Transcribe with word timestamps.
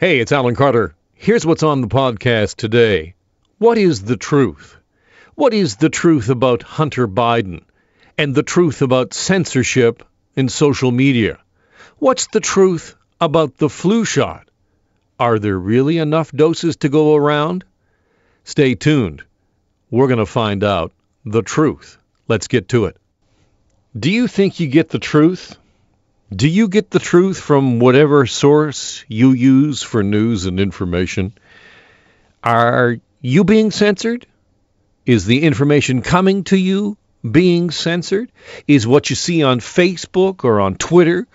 Hey, 0.00 0.20
it's 0.20 0.32
Alan 0.32 0.54
Carter. 0.54 0.94
Here's 1.12 1.44
what's 1.44 1.62
on 1.62 1.82
the 1.82 1.86
podcast 1.86 2.56
today. 2.56 3.16
What 3.58 3.76
is 3.76 4.00
the 4.00 4.16
truth? 4.16 4.78
What 5.34 5.52
is 5.52 5.76
the 5.76 5.90
truth 5.90 6.30
about 6.30 6.62
Hunter 6.62 7.06
Biden 7.06 7.64
and 8.16 8.34
the 8.34 8.42
truth 8.42 8.80
about 8.80 9.12
censorship 9.12 10.02
in 10.34 10.48
social 10.48 10.90
media? 10.90 11.38
What's 11.98 12.28
the 12.28 12.40
truth 12.40 12.96
about 13.20 13.58
the 13.58 13.68
flu 13.68 14.06
shot? 14.06 14.48
Are 15.18 15.38
there 15.38 15.58
really 15.58 15.98
enough 15.98 16.32
doses 16.32 16.76
to 16.76 16.88
go 16.88 17.14
around? 17.14 17.64
Stay 18.44 18.76
tuned. 18.76 19.22
We're 19.90 20.08
going 20.08 20.18
to 20.18 20.24
find 20.24 20.64
out 20.64 20.92
the 21.26 21.42
truth. 21.42 21.98
Let's 22.26 22.48
get 22.48 22.70
to 22.70 22.86
it. 22.86 22.96
Do 23.94 24.10
you 24.10 24.28
think 24.28 24.60
you 24.60 24.66
get 24.66 24.88
the 24.88 24.98
truth? 24.98 25.58
Do 26.34 26.48
you 26.48 26.68
get 26.68 26.90
the 26.90 27.00
truth 27.00 27.40
from 27.40 27.80
whatever 27.80 28.24
source 28.24 29.04
you 29.08 29.32
use 29.32 29.82
for 29.82 30.04
news 30.04 30.46
and 30.46 30.60
information? 30.60 31.32
Are 32.44 32.98
you 33.20 33.42
being 33.42 33.72
censored? 33.72 34.26
Is 35.04 35.26
the 35.26 35.42
information 35.42 36.02
coming 36.02 36.44
to 36.44 36.56
you 36.56 36.96
being 37.28 37.72
censored? 37.72 38.30
Is 38.68 38.86
what 38.86 39.10
you 39.10 39.16
see 39.16 39.42
on 39.42 39.58
Facebook 39.58 40.44
or 40.44 40.60
on 40.60 40.76
Twitter 40.76 41.26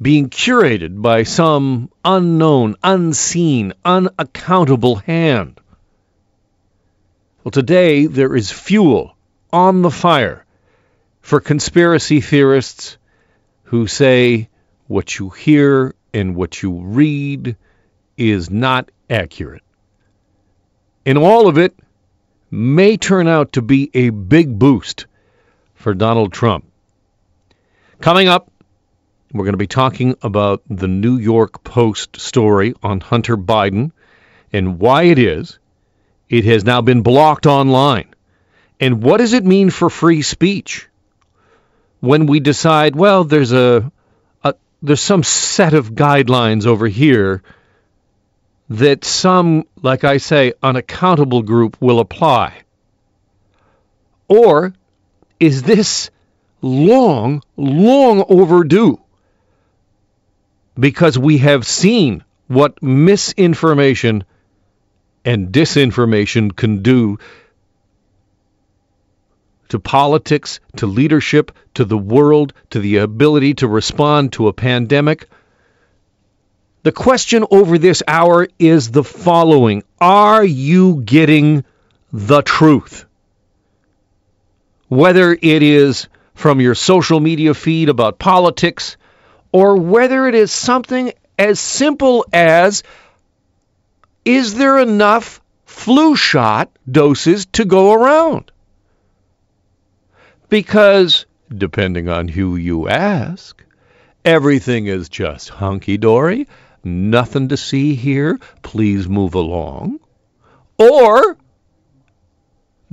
being 0.00 0.30
curated 0.30 1.02
by 1.02 1.24
some 1.24 1.90
unknown, 2.04 2.76
unseen, 2.84 3.72
unaccountable 3.84 4.96
hand? 4.96 5.60
Well, 7.42 7.50
today 7.50 8.06
there 8.06 8.36
is 8.36 8.52
fuel 8.52 9.16
on 9.52 9.82
the 9.82 9.90
fire 9.90 10.44
for 11.22 11.40
conspiracy 11.40 12.20
theorists 12.20 12.98
who 13.68 13.86
say 13.86 14.48
what 14.86 15.18
you 15.18 15.28
hear 15.28 15.94
and 16.14 16.34
what 16.34 16.62
you 16.62 16.80
read 16.80 17.54
is 18.16 18.50
not 18.50 18.90
accurate. 19.10 19.62
And 21.04 21.18
all 21.18 21.48
of 21.48 21.58
it 21.58 21.74
may 22.50 22.96
turn 22.96 23.28
out 23.28 23.52
to 23.52 23.62
be 23.62 23.90
a 23.92 24.08
big 24.08 24.58
boost 24.58 25.04
for 25.74 25.92
Donald 25.92 26.32
Trump. 26.32 26.64
Coming 28.00 28.26
up, 28.26 28.50
we're 29.34 29.44
going 29.44 29.52
to 29.52 29.58
be 29.58 29.66
talking 29.66 30.16
about 30.22 30.62
the 30.70 30.88
New 30.88 31.18
York 31.18 31.62
Post 31.62 32.18
story 32.18 32.72
on 32.82 33.00
Hunter 33.00 33.36
Biden 33.36 33.92
and 34.50 34.78
why 34.78 35.02
it 35.02 35.18
is 35.18 35.58
it 36.30 36.46
has 36.46 36.64
now 36.64 36.80
been 36.80 37.02
blocked 37.02 37.44
online. 37.44 38.14
And 38.80 39.02
what 39.02 39.18
does 39.18 39.34
it 39.34 39.44
mean 39.44 39.68
for 39.68 39.90
free 39.90 40.22
speech? 40.22 40.87
When 42.00 42.26
we 42.26 42.40
decide, 42.40 42.94
well, 42.94 43.24
there's 43.24 43.52
a, 43.52 43.90
a 44.44 44.54
there's 44.82 45.00
some 45.00 45.22
set 45.22 45.74
of 45.74 45.92
guidelines 45.92 46.66
over 46.66 46.86
here 46.86 47.42
that 48.70 49.04
some, 49.04 49.66
like 49.82 50.04
I 50.04 50.18
say, 50.18 50.52
unaccountable 50.62 51.42
group 51.42 51.76
will 51.80 52.00
apply? 52.00 52.62
Or 54.28 54.74
is 55.40 55.62
this 55.62 56.10
long, 56.60 57.42
long 57.56 58.24
overdue? 58.28 59.00
Because 60.78 61.18
we 61.18 61.38
have 61.38 61.66
seen 61.66 62.24
what 62.46 62.82
misinformation 62.82 64.24
and 65.24 65.48
disinformation 65.48 66.54
can 66.54 66.82
do 66.82 67.18
to 69.68 69.78
politics, 69.78 70.60
to 70.76 70.86
leadership, 70.86 71.52
to 71.74 71.84
the 71.84 71.98
world, 71.98 72.52
to 72.70 72.80
the 72.80 72.98
ability 72.98 73.54
to 73.54 73.68
respond 73.68 74.32
to 74.32 74.48
a 74.48 74.52
pandemic. 74.52 75.28
The 76.82 76.92
question 76.92 77.44
over 77.50 77.78
this 77.78 78.02
hour 78.06 78.48
is 78.58 78.90
the 78.90 79.04
following 79.04 79.82
Are 80.00 80.44
you 80.44 81.02
getting 81.02 81.64
the 82.12 82.42
truth? 82.42 83.04
Whether 84.88 85.32
it 85.32 85.62
is 85.62 86.08
from 86.34 86.60
your 86.60 86.74
social 86.74 87.20
media 87.20 87.52
feed 87.52 87.88
about 87.88 88.18
politics, 88.18 88.96
or 89.52 89.76
whether 89.76 90.26
it 90.26 90.34
is 90.34 90.52
something 90.52 91.12
as 91.38 91.60
simple 91.60 92.24
as 92.32 92.82
is 94.24 94.54
there 94.54 94.78
enough 94.78 95.40
flu 95.66 96.16
shot 96.16 96.70
doses 96.90 97.46
to 97.46 97.64
go 97.64 97.92
around? 97.92 98.50
Because, 100.48 101.26
depending 101.54 102.08
on 102.08 102.28
who 102.28 102.56
you 102.56 102.88
ask, 102.88 103.62
everything 104.24 104.86
is 104.86 105.08
just 105.08 105.48
hunky 105.48 105.96
dory, 105.96 106.48
nothing 106.84 107.48
to 107.48 107.56
see 107.56 107.94
here, 107.94 108.38
please 108.62 109.08
move 109.08 109.34
along. 109.34 110.00
Or 110.78 111.36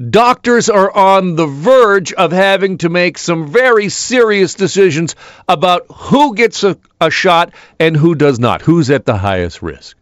doctors 0.10 0.70
are 0.70 0.92
on 0.92 1.36
the 1.36 1.48
verge 1.48 2.12
of 2.14 2.32
having 2.32 2.80
to 2.80 2.90
make 2.90 3.18
some 3.18 3.48
very 3.48 3.90
serious 3.90 4.56
decisions 4.56 5.16
about 5.48 5.86
who 5.90 6.36
gets 6.36 6.64
a, 6.64 6.78
a 7.00 7.10
shot 7.10 7.54
and 7.80 7.96
who 7.96 8.16
does 8.16 8.40
not, 8.40 8.62
who's 8.62 8.90
at 8.90 9.06
the 9.06 9.18
highest 9.18 9.62
risk. 9.62 9.98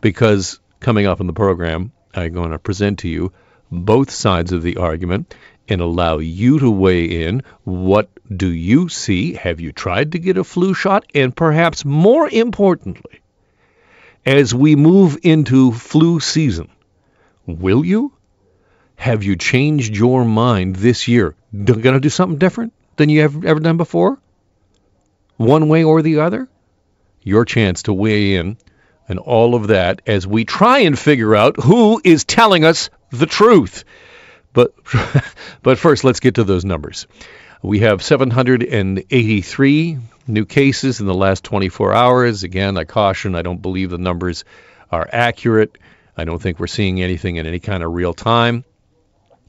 Because 0.00 0.60
coming 0.80 1.06
up 1.06 1.20
in 1.20 1.26
the 1.26 1.32
program, 1.32 1.92
I'm 2.14 2.32
going 2.32 2.50
to 2.50 2.58
present 2.58 3.00
to 3.00 3.08
you 3.08 3.32
both 3.70 4.10
sides 4.10 4.52
of 4.52 4.62
the 4.62 4.76
argument 4.76 5.34
and 5.68 5.80
allow 5.80 6.18
you 6.18 6.58
to 6.58 6.70
weigh 6.70 7.24
in. 7.26 7.42
What 7.64 8.08
do 8.34 8.48
you 8.48 8.88
see? 8.88 9.34
Have 9.34 9.60
you 9.60 9.72
tried 9.72 10.12
to 10.12 10.18
get 10.18 10.38
a 10.38 10.44
flu 10.44 10.74
shot? 10.74 11.06
And 11.14 11.34
perhaps 11.34 11.84
more 11.84 12.28
importantly, 12.28 13.20
as 14.24 14.54
we 14.54 14.76
move 14.76 15.18
into 15.22 15.72
flu 15.72 16.20
season, 16.20 16.68
will 17.46 17.84
you? 17.84 18.12
Have 18.96 19.22
you 19.22 19.36
changed 19.36 19.96
your 19.96 20.24
mind 20.24 20.76
this 20.76 21.06
year? 21.08 21.34
Going 21.52 21.94
to 21.94 22.00
do 22.00 22.08
something 22.08 22.38
different 22.38 22.72
than 22.96 23.08
you 23.08 23.22
have 23.22 23.44
ever 23.44 23.60
done 23.60 23.76
before? 23.76 24.18
One 25.36 25.68
way 25.68 25.84
or 25.84 26.02
the 26.02 26.20
other? 26.20 26.48
Your 27.22 27.44
chance 27.44 27.84
to 27.84 27.92
weigh 27.92 28.34
in 28.34 28.58
and 29.08 29.18
all 29.18 29.54
of 29.54 29.68
that 29.68 30.02
as 30.06 30.26
we 30.26 30.44
try 30.44 30.80
and 30.80 30.98
figure 30.98 31.34
out 31.34 31.56
who 31.60 32.00
is 32.04 32.24
telling 32.24 32.64
us 32.64 32.90
the 33.10 33.26
truth. 33.26 33.84
But 34.52 34.74
but 35.62 35.78
first, 35.78 36.04
let's 36.04 36.20
get 36.20 36.36
to 36.36 36.44
those 36.44 36.64
numbers. 36.64 37.06
We 37.62 37.80
have 37.80 38.02
783 38.02 39.98
new 40.28 40.44
cases 40.44 41.00
in 41.00 41.06
the 41.06 41.14
last 41.14 41.42
24 41.44 41.92
hours. 41.92 42.44
Again, 42.44 42.76
I 42.76 42.84
caution, 42.84 43.34
I 43.34 43.42
don't 43.42 43.60
believe 43.60 43.90
the 43.90 43.98
numbers 43.98 44.44
are 44.92 45.08
accurate. 45.12 45.76
I 46.16 46.24
don't 46.24 46.40
think 46.40 46.60
we're 46.60 46.68
seeing 46.68 47.02
anything 47.02 47.36
in 47.36 47.46
any 47.46 47.58
kind 47.58 47.82
of 47.82 47.92
real 47.92 48.14
time. 48.14 48.64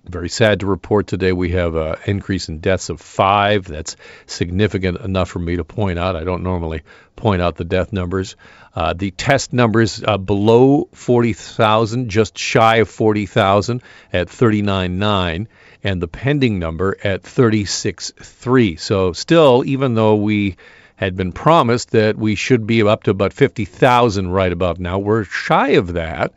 Very 0.09 0.29
sad 0.29 0.61
to 0.61 0.65
report 0.65 1.05
today 1.05 1.31
we 1.31 1.51
have 1.51 1.75
an 1.75 1.95
increase 2.07 2.49
in 2.49 2.61
deaths 2.61 2.89
of 2.89 2.99
five. 2.99 3.65
That's 3.65 3.95
significant 4.25 4.99
enough 5.01 5.29
for 5.29 5.37
me 5.37 5.57
to 5.57 5.63
point 5.63 5.99
out. 5.99 6.15
I 6.15 6.23
don't 6.23 6.41
normally 6.41 6.81
point 7.15 7.43
out 7.43 7.57
the 7.57 7.63
death 7.63 7.93
numbers. 7.93 8.35
Uh, 8.73 8.93
the 8.93 9.11
test 9.11 9.53
numbers 9.53 10.03
uh, 10.03 10.17
below 10.17 10.89
40,000, 10.93 12.09
just 12.09 12.39
shy 12.39 12.77
of 12.77 12.89
40,000 12.89 13.83
at 14.11 14.29
39.9, 14.29 15.45
and 15.83 16.01
the 16.01 16.07
pending 16.07 16.57
number 16.57 16.97
at 17.03 17.21
36.3. 17.21 18.79
So 18.79 19.13
still, 19.13 19.63
even 19.67 19.93
though 19.93 20.15
we 20.15 20.57
had 20.95 21.15
been 21.15 21.33
promised 21.33 21.91
that 21.91 22.17
we 22.17 22.33
should 22.33 22.65
be 22.65 22.81
up 22.81 23.03
to 23.03 23.11
about 23.11 23.33
50,000 23.33 24.27
right 24.31 24.51
about 24.51 24.79
now, 24.79 24.97
we're 24.97 25.23
shy 25.23 25.69
of 25.69 25.93
that. 25.93 26.33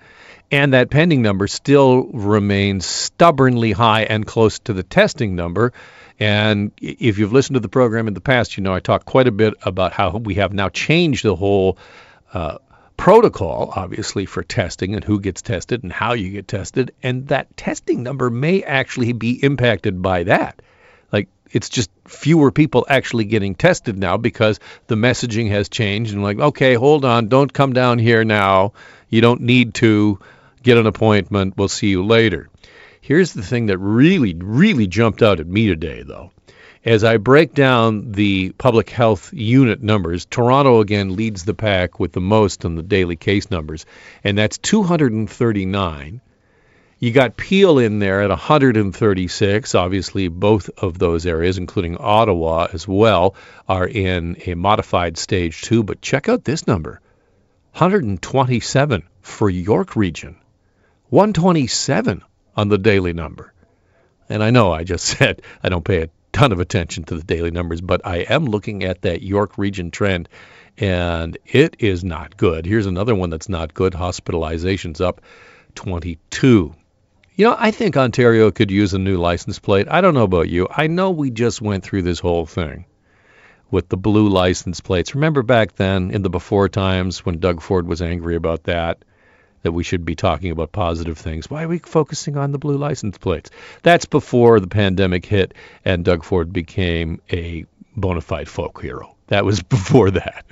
And 0.53 0.75
that 0.75 0.91
pending 0.91 1.23
number 1.23 1.47
still 1.47 2.05
remains 2.13 2.85
stubbornly 2.85 3.73
high 3.73 4.03
and 4.03 4.27
close 4.27 4.59
to 4.61 4.75
the 4.75 4.83
testing 4.83 5.35
number. 5.35 5.73
And 6.21 6.73
if 6.77 7.19
you've 7.19 7.33
listened 7.33 7.55
to 7.55 7.61
the 7.61 7.71
program 7.71 8.07
in 8.07 8.13
the 8.13 8.21
past, 8.21 8.59
you 8.59 8.63
know 8.63 8.75
I 8.75 8.81
talk 8.81 9.07
quite 9.07 9.27
a 9.27 9.33
bit 9.33 9.55
about 9.63 9.95
how 9.95 10.19
we 10.19 10.35
have 10.35 10.53
now 10.53 10.69
changed 10.69 11.25
the 11.25 11.35
whole 11.35 11.79
uh, 12.35 12.59
protocol, 12.99 13.73
obviously, 13.75 14.27
for 14.27 14.43
testing 14.43 14.95
and 14.95 15.03
who 15.03 15.21
gets 15.21 15.41
tested 15.41 15.83
and 15.83 15.91
how 15.91 16.13
you 16.13 16.31
get 16.31 16.49
tested. 16.49 16.93
And 17.03 17.29
that 17.29 17.57
testing 17.57 18.03
number 18.03 18.29
may 18.29 18.63
actually 18.63 19.15
be 19.15 19.43
impacted 19.43 20.03
by 20.03 20.25
that. 20.25 20.61
Like, 21.11 21.29
it's 21.51 21.71
just 21.71 21.91
fewer 22.07 22.53
people 22.53 22.85
actually 22.91 23.25
getting 23.25 23.55
tested 23.55 23.97
now 23.97 24.19
because 24.19 24.61
the 24.89 24.97
messaging 24.97 25.49
has 25.49 25.71
changed. 25.71 26.13
And, 26.13 26.23
like, 26.23 26.39
okay, 26.39 26.75
hold 26.75 27.07
on, 27.07 27.29
don't 27.29 27.53
come 27.53 27.73
down 27.73 27.99
here 27.99 28.23
now. 28.23 28.75
You 29.09 29.23
don't 29.23 29.41
need 29.41 29.73
to 29.75 30.19
get 30.63 30.79
an 30.79 30.87
appointment. 30.87 31.55
We'll 31.57 31.69
see 31.69 31.89
you 31.89 32.05
later. 32.05 32.49
Here's 33.01 33.33
the 33.33 33.43
thing 33.43 33.67
that 33.67 33.79
really, 33.79 34.35
really 34.35 34.87
jumped 34.87 35.23
out 35.23 35.41
at 35.41 35.47
me 35.47 35.67
today, 35.67 36.03
though. 36.03 36.31
As 36.85 37.05
I 37.05 37.17
break 37.17 37.55
down 37.55 38.11
the 38.13 38.51
public 38.51 38.91
health 38.91 39.33
unit 39.33 39.83
numbers, 39.83 40.25
Toronto 40.25 40.81
again 40.81 41.15
leads 41.15 41.45
the 41.45 41.55
pack 41.55 42.01
with 42.01 42.13
the 42.13 42.21
most 42.21 42.65
on 42.65 42.75
the 42.75 42.83
daily 42.83 43.15
case 43.15 43.51
numbers, 43.51 43.87
and 44.25 44.37
that's 44.37 44.59
239. 44.59 46.21
You 46.99 47.11
got 47.11 47.37
Peel 47.37 47.79
in 47.79 47.99
there 47.99 48.23
at 48.23 48.31
136. 48.31 49.75
Obviously, 49.75 50.29
both 50.29 50.71
of 50.77 50.99
those 50.99 51.27
areas, 51.27 51.59
including 51.59 51.97
Ottawa 51.97 52.69
as 52.73 52.87
well, 52.87 53.35
are 53.69 53.87
in 53.87 54.37
a 54.47 54.55
modified 54.55 55.19
stage 55.19 55.63
two. 55.63 55.83
But 55.83 56.01
check 56.01 56.29
out 56.29 56.45
this 56.45 56.69
number 56.69 57.01
127 57.73 59.03
for 59.21 59.51
York 59.51 59.97
Region. 59.97 60.37
127 61.13 62.23
on 62.57 62.69
the 62.71 62.79
daily 62.79 63.13
number. 63.13 63.53
And 64.31 64.43
I 64.43 64.49
know 64.49 64.73
I 64.73 64.83
just 64.83 65.05
said 65.19 65.43
I 65.63 65.69
don't 65.69 65.85
pay 65.85 66.05
a 66.05 66.11
ton 66.33 66.53
of 66.53 66.59
attention 66.59 67.05
to 67.05 67.17
the 67.17 67.23
daily 67.23 67.51
numbers, 67.51 67.83
but 67.83 68.01
I 68.07 68.21
am 68.21 68.47
looking 68.47 68.83
at 68.83 69.03
that 69.03 69.21
York 69.21 69.59
Region 69.59 69.91
trend, 69.91 70.31
and 70.79 71.37
it 71.45 71.77
is 71.81 72.03
not 72.03 72.39
good. 72.39 72.65
Here's 72.65 72.87
another 72.87 73.15
one 73.15 73.29
that's 73.29 73.51
not 73.51 73.75
good. 73.75 73.93
Hospitalizations 73.93 75.03
up 75.03 75.21
22. 75.75 76.75
You 77.35 77.45
know, 77.45 77.57
I 77.59 77.73
think 77.73 77.99
Ontario 77.99 78.51
could 78.51 78.71
use 78.71 78.95
a 78.95 78.99
new 78.99 79.19
license 79.19 79.59
plate. 79.59 79.89
I 79.91 80.01
don't 80.01 80.15
know 80.15 80.23
about 80.23 80.49
you. 80.49 80.67
I 80.71 80.87
know 80.87 81.11
we 81.11 81.31
just 81.31 81.61
went 81.61 81.85
through 81.85 82.03
this 82.03 82.21
whole 82.21 82.47
thing 82.47 82.87
with 83.71 83.91
the 83.91 83.99
blue 83.99 84.31
license 84.31 84.81
plates. 84.81 85.15
Remember 85.15 85.43
back 85.43 85.77
then 85.77 86.11
in 86.11 86.23
the 86.23 86.31
before 86.31 86.71
times 86.71 87.27
when 87.27 87.39
Doug 87.39 87.61
Ford 87.61 87.87
was 87.87 88.01
angry 88.01 88.35
about 88.35 88.63
that? 88.65 89.05
That 89.63 89.73
we 89.73 89.83
should 89.83 90.05
be 90.05 90.15
talking 90.15 90.51
about 90.51 90.73
positive 90.73 91.19
things. 91.19 91.51
Why 91.51 91.65
are 91.65 91.69
we 91.69 91.79
focusing 91.79 92.37
on 92.37 92.53
the 92.53 92.59
blue 92.59 92.77
license 92.77 93.19
plates? 93.19 93.51
That's 93.83 94.05
before 94.05 94.61
the 94.61 94.67
pandemic 94.67 95.25
hit 95.25 95.55
and 95.85 96.05
Doug 96.05 96.25
Ford 96.25 96.53
became 96.53 97.21
a 97.33 97.67
bona 97.97 98.21
fide 98.21 98.49
folk 98.49 98.81
hero. 98.81 99.17
That 99.29 99.45
was 99.45 99.63
before 99.63 100.11
that. 100.13 100.45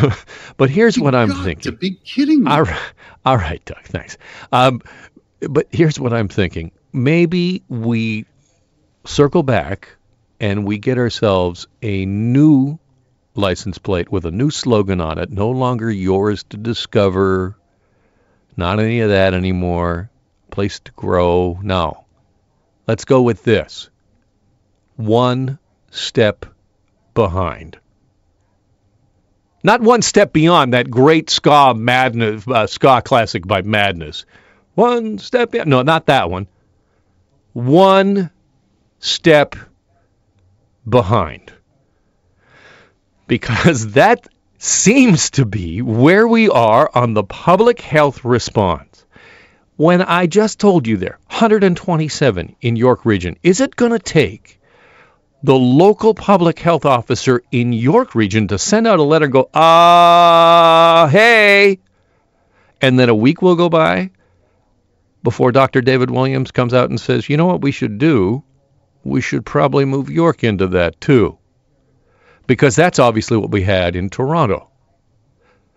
but 0.56 0.70
here's 0.70 0.96
you 0.96 1.02
what 1.02 1.14
I'm 1.14 1.30
thinking. 1.30 1.72
To 1.72 1.72
be 1.72 1.92
kidding 2.04 2.44
me! 2.44 2.50
All 2.50 2.62
right, 2.62 2.92
all 3.24 3.36
right 3.36 3.64
Doug. 3.64 3.82
Thanks. 3.84 4.16
Um, 4.52 4.82
but 5.40 5.66
here's 5.70 5.98
what 5.98 6.12
I'm 6.12 6.28
thinking. 6.28 6.72
Maybe 6.92 7.62
we 7.68 8.26
circle 9.04 9.42
back 9.42 9.96
and 10.40 10.64
we 10.64 10.78
get 10.78 10.98
ourselves 10.98 11.66
a 11.82 12.04
new 12.06 12.78
license 13.34 13.78
plate 13.78 14.10
with 14.10 14.26
a 14.26 14.30
new 14.30 14.50
slogan 14.50 15.00
on 15.00 15.18
it. 15.18 15.30
No 15.30 15.50
longer 15.50 15.90
yours 15.90 16.44
to 16.50 16.56
discover 16.56 17.56
not 18.56 18.80
any 18.80 19.00
of 19.00 19.10
that 19.10 19.34
anymore. 19.34 20.10
Place 20.50 20.80
to 20.80 20.92
grow. 20.92 21.58
No. 21.62 22.04
Let's 22.86 23.04
go 23.04 23.22
with 23.22 23.42
this. 23.44 23.88
One 24.96 25.58
step 25.90 26.46
behind. 27.14 27.78
Not 29.64 29.80
one 29.80 30.02
step 30.02 30.32
beyond 30.32 30.74
that 30.74 30.90
great 30.90 31.30
ska 31.30 31.74
madness, 31.74 32.46
uh, 32.48 32.66
ska 32.66 33.00
classic 33.02 33.46
by 33.46 33.62
Madness. 33.62 34.24
One 34.74 35.18
step. 35.18 35.54
No, 35.54 35.82
not 35.82 36.06
that 36.06 36.30
one. 36.30 36.48
One 37.52 38.30
step 38.98 39.54
behind. 40.88 41.52
Because 43.26 43.92
that 43.92 44.26
seems 44.62 45.30
to 45.30 45.44
be 45.44 45.82
where 45.82 46.28
we 46.28 46.48
are 46.48 46.88
on 46.94 47.14
the 47.14 47.24
public 47.24 47.80
health 47.80 48.24
response. 48.24 49.04
When 49.74 50.00
I 50.00 50.28
just 50.28 50.60
told 50.60 50.86
you 50.86 50.96
there, 50.96 51.18
127 51.26 52.54
in 52.60 52.76
York 52.76 53.04
Region, 53.04 53.36
is 53.42 53.60
it 53.60 53.74
going 53.74 53.90
to 53.90 53.98
take 53.98 54.60
the 55.42 55.56
local 55.56 56.14
public 56.14 56.60
health 56.60 56.84
officer 56.84 57.42
in 57.50 57.72
York 57.72 58.14
Region 58.14 58.46
to 58.48 58.58
send 58.58 58.86
out 58.86 59.00
a 59.00 59.02
letter 59.02 59.24
and 59.24 59.32
go, 59.32 59.50
ah, 59.52 61.02
uh, 61.02 61.08
hey, 61.08 61.80
and 62.80 62.96
then 62.96 63.08
a 63.08 63.14
week 63.16 63.42
will 63.42 63.56
go 63.56 63.68
by 63.68 64.12
before 65.24 65.50
Dr. 65.50 65.80
David 65.80 66.08
Williams 66.08 66.52
comes 66.52 66.72
out 66.72 66.88
and 66.88 67.00
says, 67.00 67.28
you 67.28 67.36
know 67.36 67.46
what 67.46 67.62
we 67.62 67.72
should 67.72 67.98
do? 67.98 68.44
We 69.02 69.22
should 69.22 69.44
probably 69.44 69.86
move 69.86 70.08
York 70.08 70.44
into 70.44 70.68
that 70.68 71.00
too 71.00 71.38
because 72.52 72.76
that's 72.76 72.98
obviously 72.98 73.38
what 73.38 73.50
we 73.50 73.62
had 73.62 73.96
in 73.96 74.10
Toronto. 74.10 74.68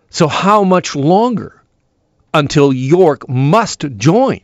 So, 0.09 0.27
how 0.27 0.65
much 0.65 0.93
longer 0.93 1.63
until 2.33 2.73
York 2.73 3.29
must 3.29 3.85
join 3.95 4.41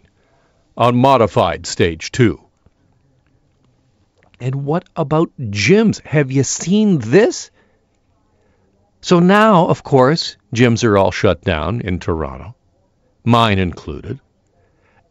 on 0.77 0.95
modified 0.95 1.65
stage 1.65 2.09
two? 2.13 2.41
And 4.39 4.63
what 4.63 4.87
about 4.95 5.29
gyms? 5.37 5.99
Have 6.05 6.31
you 6.31 6.43
seen 6.45 6.99
this? 6.99 7.51
So 9.01 9.19
now, 9.19 9.67
of 9.67 9.83
course, 9.83 10.37
gyms 10.55 10.85
are 10.85 10.97
all 10.97 11.11
shut 11.11 11.41
down 11.41 11.81
in 11.81 11.99
Toronto, 11.99 12.55
mine 13.25 13.59
included. 13.59 14.21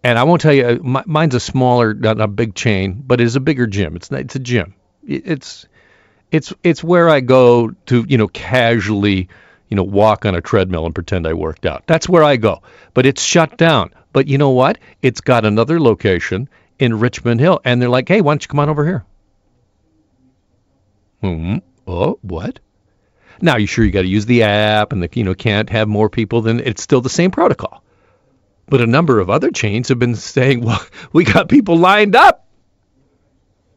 And 0.03 0.19
I 0.19 0.25
won't 0.25 0.41
tell 0.41 0.55
you, 0.55 0.65
uh, 0.67 1.03
mine's 1.05 1.35
a 1.35 1.41
smaller, 1.41 1.93
not 1.93 2.19
a 2.19 2.29
big 2.29 2.55
chain, 2.55 3.03
but 3.07 3.21
it 3.21 3.25
is 3.25 3.37
a 3.37 3.41
bigger 3.41 3.67
gym. 3.67 3.95
It's 3.95 4.11
it's 4.11 4.37
a 4.37 4.39
gym. 4.39 4.75
It's 5.07 5.67
it's 6.31 6.53
it's 6.63 6.85
where 6.85 7.09
I 7.09 7.21
go 7.21 7.71
to 7.87 8.05
you 8.09 8.19
know 8.19 8.29
casually 8.29 9.29
you 9.69 9.77
know 9.77 9.83
walk 9.83 10.25
on 10.27 10.35
a 10.35 10.41
treadmill 10.41 10.87
and 10.87 10.95
pretend 10.95 11.27
I 11.27 11.35
worked 11.35 11.67
out. 11.67 11.85
That's 11.87 12.09
where 12.09 12.25
I 12.25 12.37
go. 12.37 12.63
But 12.95 13.07
it's 13.07 13.23
shut 13.23 13.57
down. 13.57 13.93
But 14.13 14.27
you 14.27 14.39
know 14.39 14.51
what? 14.51 14.79
It's 15.03 15.21
got 15.21 15.45
another 15.45 15.81
location 15.81 16.49
in 16.79 16.99
Richmond 16.99 17.41
Hill, 17.41 17.61
and 17.65 17.81
they're 17.81 17.89
like, 17.89 18.09
hey, 18.09 18.21
why 18.21 18.33
don't 18.33 18.43
you 18.43 18.49
come 18.49 18.59
on 18.59 18.69
over 18.69 18.85
here? 18.85 19.05
Hmm. 21.21 21.59
Oh, 21.87 22.19
what? 22.23 22.59
Now 23.43 23.57
you 23.57 23.67
sure 23.67 23.85
you 23.85 23.91
got 23.91 24.03
to 24.03 24.09
use 24.09 24.27
the 24.27 24.43
app, 24.43 24.93
and 24.93 25.03
the 25.03 25.09
you 25.15 25.25
know 25.25 25.35
can't 25.35 25.71
have 25.71 25.89
more 25.89 26.11
people 26.11 26.43
than 26.43 26.61
it's 26.61 26.83
still 26.83 27.01
the 27.01 27.09
same 27.09 27.31
protocol. 27.31 27.83
But 28.67 28.81
a 28.81 28.87
number 28.87 29.19
of 29.19 29.31
other 29.31 29.51
chains 29.51 29.89
have 29.89 29.99
been 29.99 30.15
saying, 30.15 30.61
well, 30.61 30.85
we 31.13 31.25
got 31.25 31.49
people 31.49 31.77
lined 31.77 32.17
up. 32.17 32.47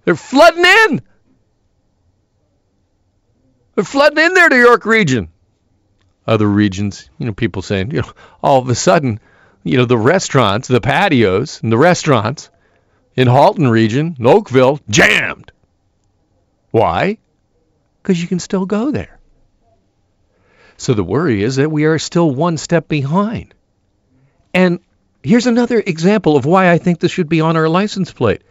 They're 0.06 0.16
flooding 0.16 0.66
in. 0.66 1.02
They're 3.76 3.84
flooding 3.84 4.24
in 4.24 4.34
there 4.34 4.50
to 4.50 4.58
York 4.58 4.86
region. 4.86 5.30
Other 6.26 6.48
regions, 6.48 7.10
you 7.18 7.26
know, 7.26 7.34
people 7.34 7.62
saying, 7.62 7.92
you 7.92 8.02
know, 8.02 8.12
all 8.42 8.60
of 8.60 8.70
a 8.70 8.76
sudden, 8.76 9.20
you 9.64 9.78
know, 9.78 9.86
the 9.86 9.98
restaurants, 9.98 10.68
the 10.68 10.80
patios, 10.80 11.62
and 11.62 11.72
the 11.72 11.78
restaurants 11.78 12.50
in 13.16 13.28
Halton 13.28 13.68
region, 13.68 14.16
Oakville, 14.24 14.80
jammed. 14.90 15.52
Why? 16.72 17.18
Because 18.02 18.22
you 18.22 18.28
can 18.28 18.40
still 18.40 18.66
go 18.66 18.92
there. 18.92 19.20
So 20.78 20.94
the 20.94 21.04
worry 21.04 21.44
is 21.44 21.58
that 21.58 21.72
we 21.72 21.86
are 21.86 22.00
still 22.00 22.30
one 22.32 22.58
step 22.58 22.88
behind. 22.88 23.54
And 24.54 24.80
here's 25.24 25.48
another 25.48 25.80
example 25.80 26.36
of 26.36 26.46
why 26.46 26.72
I 26.72 26.78
think 26.78 27.00
this 27.00 27.12
should 27.12 27.30
be 27.30 27.42
on 27.42 27.58
our 27.58 27.70
license 27.70 28.12
plate. 28.12 28.42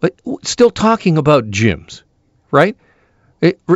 But 0.00 0.18
still 0.42 0.70
talking 0.70 1.18
about 1.18 1.50
gyms, 1.50 2.02
right? 2.50 2.76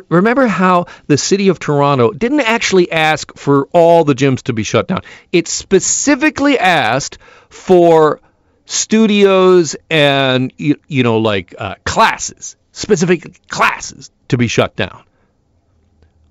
Remember 0.08 0.46
how 0.46 0.86
the 1.06 1.16
city 1.16 1.48
of 1.48 1.58
Toronto 1.58 2.10
didn't 2.10 2.40
actually 2.40 2.92
ask 2.92 3.36
for 3.36 3.66
all 3.72 4.04
the 4.04 4.14
gyms 4.14 4.42
to 4.42 4.52
be 4.52 4.62
shut 4.62 4.88
down. 4.88 5.00
It 5.32 5.48
specifically 5.48 6.58
asked 6.58 7.18
for 7.48 8.20
studios 8.66 9.76
and 9.90 10.52
you, 10.56 10.76
you 10.88 11.02
know 11.02 11.18
like 11.18 11.54
uh, 11.58 11.76
classes, 11.84 12.56
specific 12.72 13.48
classes 13.48 14.10
to 14.28 14.36
be 14.36 14.48
shut 14.48 14.76
down. 14.76 15.04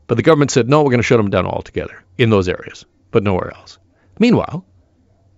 But 0.08 0.16
the 0.16 0.24
government 0.24 0.52
said 0.52 0.70
no, 0.70 0.84
we're 0.84 0.92
going 0.92 1.00
to 1.00 1.04
shut 1.04 1.18
them 1.18 1.30
down 1.30 1.46
altogether 1.46 2.04
in 2.18 2.30
those 2.30 2.48
areas, 2.48 2.86
but 3.12 3.24
nowhere 3.24 3.54
else. 3.56 3.80
Meanwhile, 4.20 4.64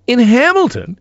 in 0.07 0.19
Hamilton, 0.19 0.99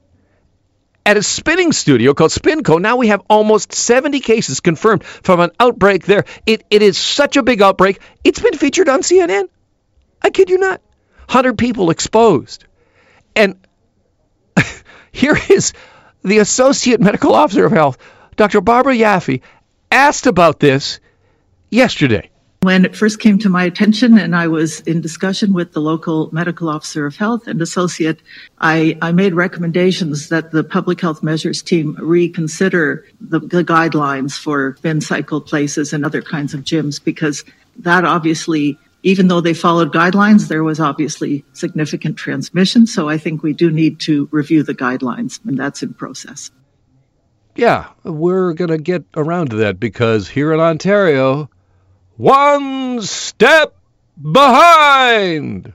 at 1.07 1.17
a 1.17 1.23
spinning 1.23 1.73
studio 1.73 2.15
called 2.15 2.31
Spinco. 2.31 2.81
Now 2.81 2.97
we 2.97 3.09
have 3.09 3.23
almost 3.29 3.73
70 3.73 4.21
cases 4.21 4.61
confirmed 4.61 5.05
from 5.05 5.41
an 5.41 5.51
outbreak 5.61 6.05
there. 6.05 6.25
It, 6.47 6.65
it 6.71 6.83
is 6.83 6.97
such 6.97 7.37
a 7.37 7.43
big 7.43 7.61
outbreak. 7.61 8.01
It's 8.23 8.41
been 8.41 8.55
featured 8.55 8.89
on 8.89 9.03
CNN. 9.03 9.49
I 10.23 10.31
kid 10.31 10.51
you 10.51 10.59
not. 10.59 10.81
100 11.27 11.59
people 11.59 11.91
exposed. 11.91 12.65
And 13.37 13.59
here 15.13 15.39
is 15.51 15.73
the 16.23 16.39
Associate 16.39 17.01
Medical 17.01 17.35
Officer 17.35 17.67
of 17.67 17.73
Health, 17.73 17.99
Dr. 18.37 18.61
Barbara 18.61 18.95
Yaffe, 18.95 19.43
asked 19.91 20.27
about 20.27 20.59
this 20.59 21.01
yesterday. 21.71 22.31
When 22.65 22.87
it 22.87 22.97
first 22.97 23.21
came 23.21 23.39
to 23.41 23.51
my 23.51 23.63
attention 23.65 24.17
and 24.17 24.35
I 24.35 24.49
was 24.49 24.81
in 24.81 25.03
discussion 25.03 25.53
with 25.53 25.75
the 25.75 25.83
local 25.83 26.31
medical 26.33 26.71
officer 26.71 27.05
of 27.05 27.15
health 27.15 27.47
and 27.47 27.61
associate, 27.61 28.23
I, 28.59 28.97
I 29.03 29.13
made 29.13 29.35
recommendations 29.35 30.31
that 30.31 30.51
the 30.51 30.65
public 30.65 30.99
health 30.99 31.23
measures 31.23 31.61
team 31.61 31.95
reconsider 32.01 33.05
the, 33.21 33.41
the 33.41 33.65
guidelines 33.65 34.39
for 34.39 34.79
bin 34.81 35.03
cycle 35.03 35.43
places 35.43 35.93
and 35.93 36.07
other 36.07 36.23
kinds 36.23 36.55
of 36.55 36.63
gyms 36.63 37.05
because 37.05 37.45
that 37.81 38.07
obviously 38.07 38.79
even 39.03 39.29
though 39.29 39.43
they 39.43 39.53
followed 39.53 39.93
guidelines, 39.93 40.49
there 40.49 40.65
was 40.65 40.81
obviously 40.81 41.45
significant 41.53 42.17
transmission. 42.17 42.87
So 42.87 43.11
I 43.11 43.19
think 43.19 43.43
we 43.43 43.53
do 43.53 43.71
need 43.71 44.01
to 44.01 44.27
review 44.33 44.63
the 44.63 44.75
guidelines, 44.75 45.39
and 45.45 45.59
that's 45.59 45.83
in 45.83 45.93
process. 45.93 46.51
Yeah, 47.55 47.91
we're 48.05 48.55
going 48.55 48.71
to 48.71 48.79
get 48.79 49.05
around 49.15 49.51
to 49.51 49.57
that 49.57 49.79
because 49.79 50.31
here 50.31 50.55
in 50.55 50.61
Ontario, 50.61 51.51
one 52.17 53.03
step 53.03 53.77
behind. 54.21 55.73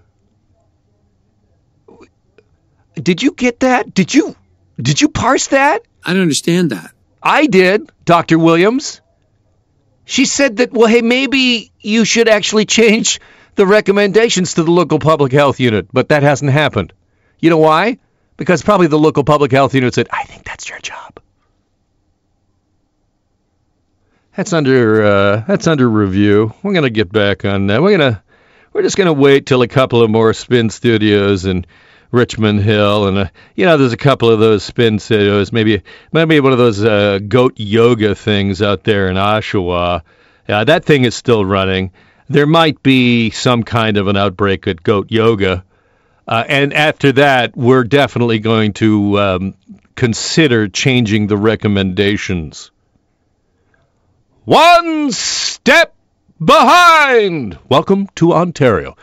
Did 2.96 3.24
you 3.24 3.32
get 3.32 3.62
that? 3.62 3.94
Did 3.94 4.14
you 4.14 4.36
did 4.82 5.02
you 5.02 5.10
parse 5.10 5.48
that? 5.48 5.84
I 6.04 6.14
don't 6.14 6.22
understand 6.22 6.72
that. 6.72 6.92
I 7.22 7.48
did, 7.48 7.92
Dr. 8.06 8.40
Williams. 8.40 9.02
She 10.06 10.26
said 10.26 10.58
that 10.58 10.72
well 10.72 10.88
hey 10.88 11.02
maybe 11.02 11.72
you 11.80 12.06
should 12.06 12.28
actually 12.28 12.66
change 12.66 13.20
the 13.56 13.66
recommendations 13.66 14.54
to 14.54 14.64
the 14.64 14.72
local 14.72 15.00
public 15.00 15.32
health 15.32 15.60
unit, 15.60 15.88
but 15.92 16.10
that 16.10 16.24
hasn't 16.24 16.52
happened. 16.52 16.94
You 17.40 17.50
know 17.50 17.58
why? 17.58 17.98
Because 18.38 18.62
probably 18.62 18.88
the 18.88 18.98
local 18.98 19.24
public 19.26 19.52
health 19.52 19.76
unit 19.76 19.94
said, 19.94 20.08
I 20.12 20.24
think 20.24 20.46
that's 20.46 20.70
your 20.70 20.80
job. 20.80 21.20
That's 24.36 24.54
under 24.54 25.04
uh, 25.04 25.44
that's 25.48 25.68
under 25.68 25.90
review. 25.90 26.54
We're 26.64 26.74
gonna 26.74 26.90
get 26.90 27.12
back 27.12 27.46
on 27.46 27.68
that. 27.68 27.82
We're 27.82 27.98
gonna 27.98 28.24
we're 28.72 28.84
just 28.84 28.98
gonna 28.98 29.14
wait 29.14 29.46
till 29.46 29.62
a 29.62 29.68
couple 29.68 30.02
of 30.02 30.10
more 30.10 30.34
spin 30.34 30.70
studios 30.70 31.46
and 31.46 31.66
Richmond 32.12 32.62
Hill, 32.62 33.08
and 33.08 33.18
uh, 33.18 33.30
you 33.56 33.66
know, 33.66 33.78
there's 33.78 33.94
a 33.94 33.98
couple 33.98 34.30
of 34.30 34.40
those 34.40 34.64
spin 34.64 35.00
studios. 35.00 35.52
Maybe 35.52 35.84
maybe 36.12 36.40
one 36.40 36.52
of 36.52 36.58
those 36.58 36.84
uh, 36.84 37.20
goat 37.28 37.60
yoga 37.60 38.16
things 38.16 38.62
out 38.62 38.84
there 38.84 39.10
in 39.10 39.16
Oshawa. 39.16 40.02
Yeah, 40.48 40.64
that 40.64 40.86
thing 40.86 41.04
is 41.04 41.16
still 41.16 41.46
running. 41.46 41.92
There 42.28 42.48
might 42.48 42.82
be 42.82 43.30
some 43.32 43.64
kind 43.64 43.98
of 43.98 44.08
an 44.08 44.18
outbreak 44.18 44.68
at 44.68 44.84
Goat 44.84 45.12
Yoga, 45.12 45.64
uh, 46.28 46.44
and 46.48 46.74
after 46.74 47.12
that, 47.14 47.58
we're 47.58 47.84
definitely 47.84 48.40
going 48.40 48.74
to 48.74 49.20
um, 49.20 49.54
consider 49.96 50.68
changing 50.68 51.28
the 51.28 51.38
recommendations. 51.38 52.72
One 54.50 55.12
step 55.12 55.94
behind. 56.44 57.60
Welcome 57.70 58.08
to 58.16 58.34
Ontario. 58.34 58.98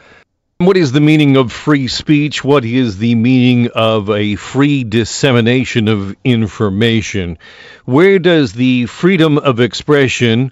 What 0.59 0.77
is 0.77 0.91
the 0.91 1.01
meaning 1.01 1.37
of 1.37 1.53
free 1.53 1.87
speech? 1.87 2.43
What 2.43 2.65
is 2.65 2.99
the 2.99 3.15
meaning 3.15 3.71
of 3.73 4.11
a 4.11 4.35
free 4.35 4.83
dissemination 4.83 5.87
of 5.87 6.17
information? 6.25 7.39
Where 7.85 8.19
does 8.19 8.55
the 8.55 8.87
freedom 8.87 9.39
of 9.39 9.61
expression, 9.61 10.51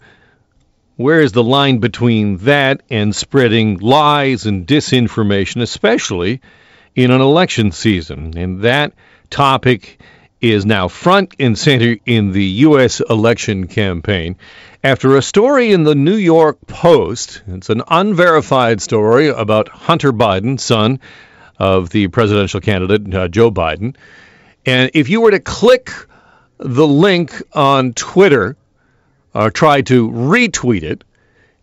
where 0.95 1.23
is 1.23 1.33
the 1.33 1.43
line 1.43 1.79
between 1.79 2.37
that 2.45 2.85
and 2.89 3.17
spreading 3.17 3.79
lies 3.79 4.47
and 4.47 4.65
disinformation, 4.65 5.61
especially 5.61 6.41
in 6.95 7.11
an 7.11 7.21
election 7.21 7.73
season? 7.73 8.39
And 8.39 8.61
that 8.63 8.93
topic 9.29 9.99
is 10.53 10.67
now 10.67 10.89
front 10.89 11.35
and 11.39 11.57
center 11.57 11.97
in 12.05 12.31
the 12.33 12.45
U.S. 12.45 13.01
election 13.01 13.67
campaign 13.67 14.37
after 14.83 15.17
a 15.17 15.23
story 15.23 15.73
in 15.73 15.85
the 15.85 15.95
New 15.95 16.17
York 16.17 16.59
Post. 16.67 17.43
It's 17.47 17.71
an 17.71 17.83
unverified 17.89 18.83
story 18.83 19.29
about 19.29 19.71
Hunter 19.71 20.13
Biden, 20.13 20.61
son 20.61 21.01
of 21.59 21.89
the 21.89 22.09
presidential 22.09 22.61
candidate 22.61 23.15
uh, 23.15 23.29
Joe 23.29 23.51
Biden. 23.51 23.97
And 24.67 24.91
if 24.93 25.09
you 25.09 25.23
were 25.23 25.31
to 25.31 25.41
click 25.41 25.91
the 26.59 26.87
link 26.87 27.33
on 27.55 27.95
Twitter 27.95 28.59
or 29.35 29.51
try 29.51 29.81
to 29.81 30.11
retweet 30.11 30.83
it, 30.83 31.05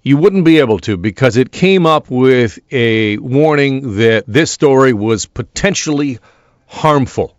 you 0.01 0.17
wouldn't 0.17 0.43
be 0.43 0.57
able 0.57 0.79
to 0.79 0.97
because 0.97 1.37
it 1.37 1.51
came 1.51 1.85
up 1.85 2.09
with 2.09 2.57
a 2.71 3.17
warning 3.17 3.97
that 3.97 4.23
this 4.27 4.49
story 4.49 4.93
was 4.93 5.27
potentially 5.27 6.17
harmful. 6.65 7.35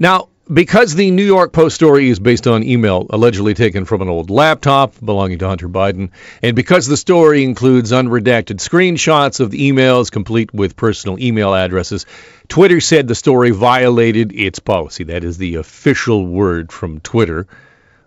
Now, 0.00 0.28
because 0.50 0.94
the 0.94 1.10
New 1.10 1.24
York 1.24 1.52
Post 1.52 1.74
story 1.74 2.08
is 2.08 2.20
based 2.20 2.46
on 2.46 2.62
email 2.62 3.08
allegedly 3.10 3.54
taken 3.54 3.84
from 3.84 4.00
an 4.00 4.08
old 4.08 4.30
laptop 4.30 4.94
belonging 5.04 5.40
to 5.40 5.48
Hunter 5.48 5.68
Biden, 5.68 6.10
and 6.40 6.54
because 6.54 6.86
the 6.86 6.96
story 6.96 7.42
includes 7.42 7.90
unredacted 7.90 8.58
screenshots 8.58 9.40
of 9.40 9.50
the 9.50 9.70
emails 9.70 10.10
complete 10.12 10.54
with 10.54 10.76
personal 10.76 11.18
email 11.18 11.52
addresses, 11.52 12.06
Twitter 12.46 12.80
said 12.80 13.08
the 13.08 13.16
story 13.16 13.50
violated 13.50 14.32
its 14.32 14.60
policy. 14.60 15.02
That 15.02 15.24
is 15.24 15.36
the 15.36 15.56
official 15.56 16.24
word 16.24 16.70
from 16.70 17.00
Twitter. 17.00 17.48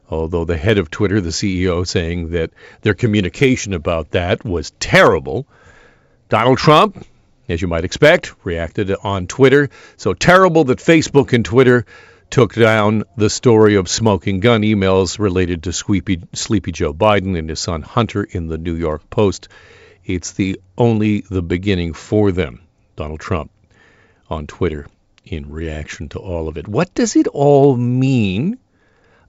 Although 0.09 0.45
the 0.45 0.57
head 0.57 0.77
of 0.77 0.89
Twitter, 0.89 1.19
the 1.19 1.29
CEO, 1.29 1.85
saying 1.85 2.31
that 2.31 2.51
their 2.83 2.93
communication 2.93 3.73
about 3.73 4.11
that 4.11 4.45
was 4.45 4.71
terrible. 4.79 5.45
Donald 6.29 6.57
Trump, 6.57 7.05
as 7.51 7.61
you 7.61 7.67
might 7.67 7.85
expect, 7.85 8.33
reacted 8.43 8.91
on 9.03 9.27
Twitter. 9.27 9.69
So 9.97 10.13
terrible 10.13 10.63
that 10.65 10.79
Facebook 10.79 11.33
and 11.33 11.45
Twitter 11.45 11.85
took 12.29 12.55
down 12.55 13.03
the 13.17 13.29
story 13.29 13.75
of 13.75 13.89
smoking 13.89 14.39
gun 14.39 14.61
emails 14.61 15.19
related 15.19 15.63
to 15.63 15.73
Sleepy, 15.73 16.23
Sleepy 16.33 16.71
Joe 16.71 16.93
Biden 16.93 17.37
and 17.37 17.49
his 17.49 17.59
son 17.59 17.81
Hunter 17.81 18.23
in 18.23 18.47
the 18.47 18.57
New 18.57 18.75
York 18.75 19.09
Post. 19.09 19.49
It's 20.05 20.31
the 20.31 20.59
only 20.77 21.21
the 21.21 21.41
beginning 21.41 21.93
for 21.93 22.31
them, 22.31 22.61
Donald 22.95 23.19
Trump 23.19 23.51
on 24.29 24.47
Twitter 24.47 24.87
in 25.25 25.51
reaction 25.51 26.09
to 26.09 26.19
all 26.19 26.47
of 26.47 26.57
it. 26.57 26.67
What 26.67 26.93
does 26.93 27.15
it 27.15 27.27
all 27.27 27.75
mean 27.75 28.57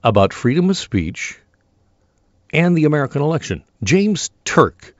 about 0.03 0.33
freedom 0.33 0.69
of 0.69 0.77
speech 0.77 1.37
and 2.51 2.75
the 2.75 2.85
American 2.85 3.21
election? 3.21 3.63
James 3.83 4.31
Turk 4.45 4.95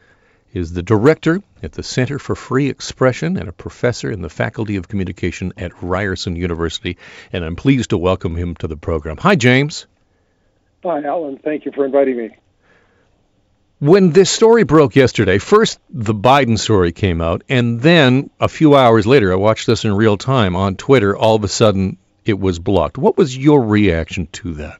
is 0.53 0.73
the 0.73 0.83
director 0.83 1.41
at 1.63 1.72
the 1.72 1.84
Center 1.84 2.20
for 2.20 2.36
Free 2.36 2.70
Expression 2.70 3.38
and 3.38 3.48
a 3.48 3.53
professor 3.53 4.12
in 4.12 4.22
the 4.22 4.29
Faculty 4.29 4.75
of 4.75 4.88
Communication 4.88 5.53
at 5.58 5.82
Ryerson 5.82 6.36
University. 6.36 6.98
And 7.32 7.43
I'm 7.43 7.55
pleased 7.55 7.91
to 7.91 7.98
welcome 7.98 8.36
him 8.36 8.55
to 8.55 8.67
the 8.67 8.77
program. 8.77 9.17
Hi, 9.17 9.36
James. 9.36 9.88
Hi, 10.84 11.01
Alan. 11.03 11.38
Thank 11.38 11.65
you 11.65 11.72
for 11.72 11.86
inviting 11.86 12.17
me. 12.17 12.38
When 13.79 14.12
this 14.12 14.29
story 14.29 14.63
broke 14.63 14.96
yesterday, 14.96 15.39
first 15.39 15.79
the 15.89 16.13
Biden 16.13 16.58
story 16.58 16.91
came 16.91 17.22
out, 17.22 17.43
and 17.50 17.82
then 17.82 18.29
a 18.39 18.48
few 18.48 18.75
hours 18.75 19.05
later, 19.05 19.34
I 19.34 19.36
watched 19.36 19.67
this 19.67 19.84
in 19.84 19.93
real 19.93 20.17
time 20.17 20.55
on 20.55 20.75
Twitter. 20.75 21.17
All 21.17 21.36
of 21.36 21.43
a 21.43 21.50
sudden, 21.50 21.98
it 22.24 22.39
was 22.39 22.60
blocked. 22.60 22.98
What 22.98 23.17
was 23.17 23.36
your 23.38 23.62
reaction 23.62 24.27
to 24.34 24.53
that? 24.53 24.79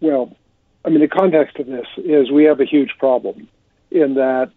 Well, 0.00 0.36
I 0.84 0.90
mean, 0.90 1.00
the 1.00 1.08
context 1.08 1.58
of 1.58 1.66
this 1.66 1.86
is 1.96 2.30
we 2.30 2.44
have 2.44 2.60
a 2.60 2.64
huge 2.64 2.92
problem 2.98 3.48
in 3.90 4.14
that 4.14 4.52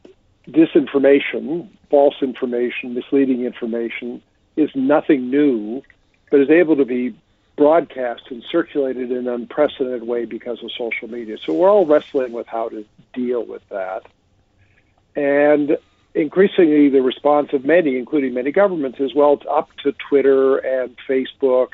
disinformation, 0.49 1.67
false 1.89 2.15
information, 2.21 2.93
misleading 2.93 3.45
information 3.45 4.21
is 4.55 4.69
nothing 4.75 5.29
new, 5.29 5.81
but 6.29 6.39
is 6.39 6.49
able 6.49 6.75
to 6.75 6.85
be 6.85 7.15
broadcast 7.55 8.23
and 8.29 8.43
circulated 8.43 9.11
in 9.11 9.17
an 9.17 9.27
unprecedented 9.27 10.03
way 10.03 10.25
because 10.25 10.63
of 10.63 10.71
social 10.71 11.07
media. 11.07 11.37
So 11.45 11.53
we're 11.53 11.69
all 11.69 11.85
wrestling 11.85 12.31
with 12.31 12.47
how 12.47 12.69
to 12.69 12.85
deal 13.13 13.45
with 13.45 13.67
that. 13.69 14.03
And 15.15 15.77
increasingly, 16.15 16.89
the 16.89 17.01
response 17.01 17.53
of 17.53 17.63
many, 17.63 17.97
including 17.97 18.33
many 18.33 18.51
governments, 18.51 18.99
is 18.99 19.13
well, 19.13 19.33
it's 19.33 19.45
up 19.49 19.69
to 19.83 19.93
Twitter 19.93 20.57
and 20.57 20.95
Facebook 21.07 21.69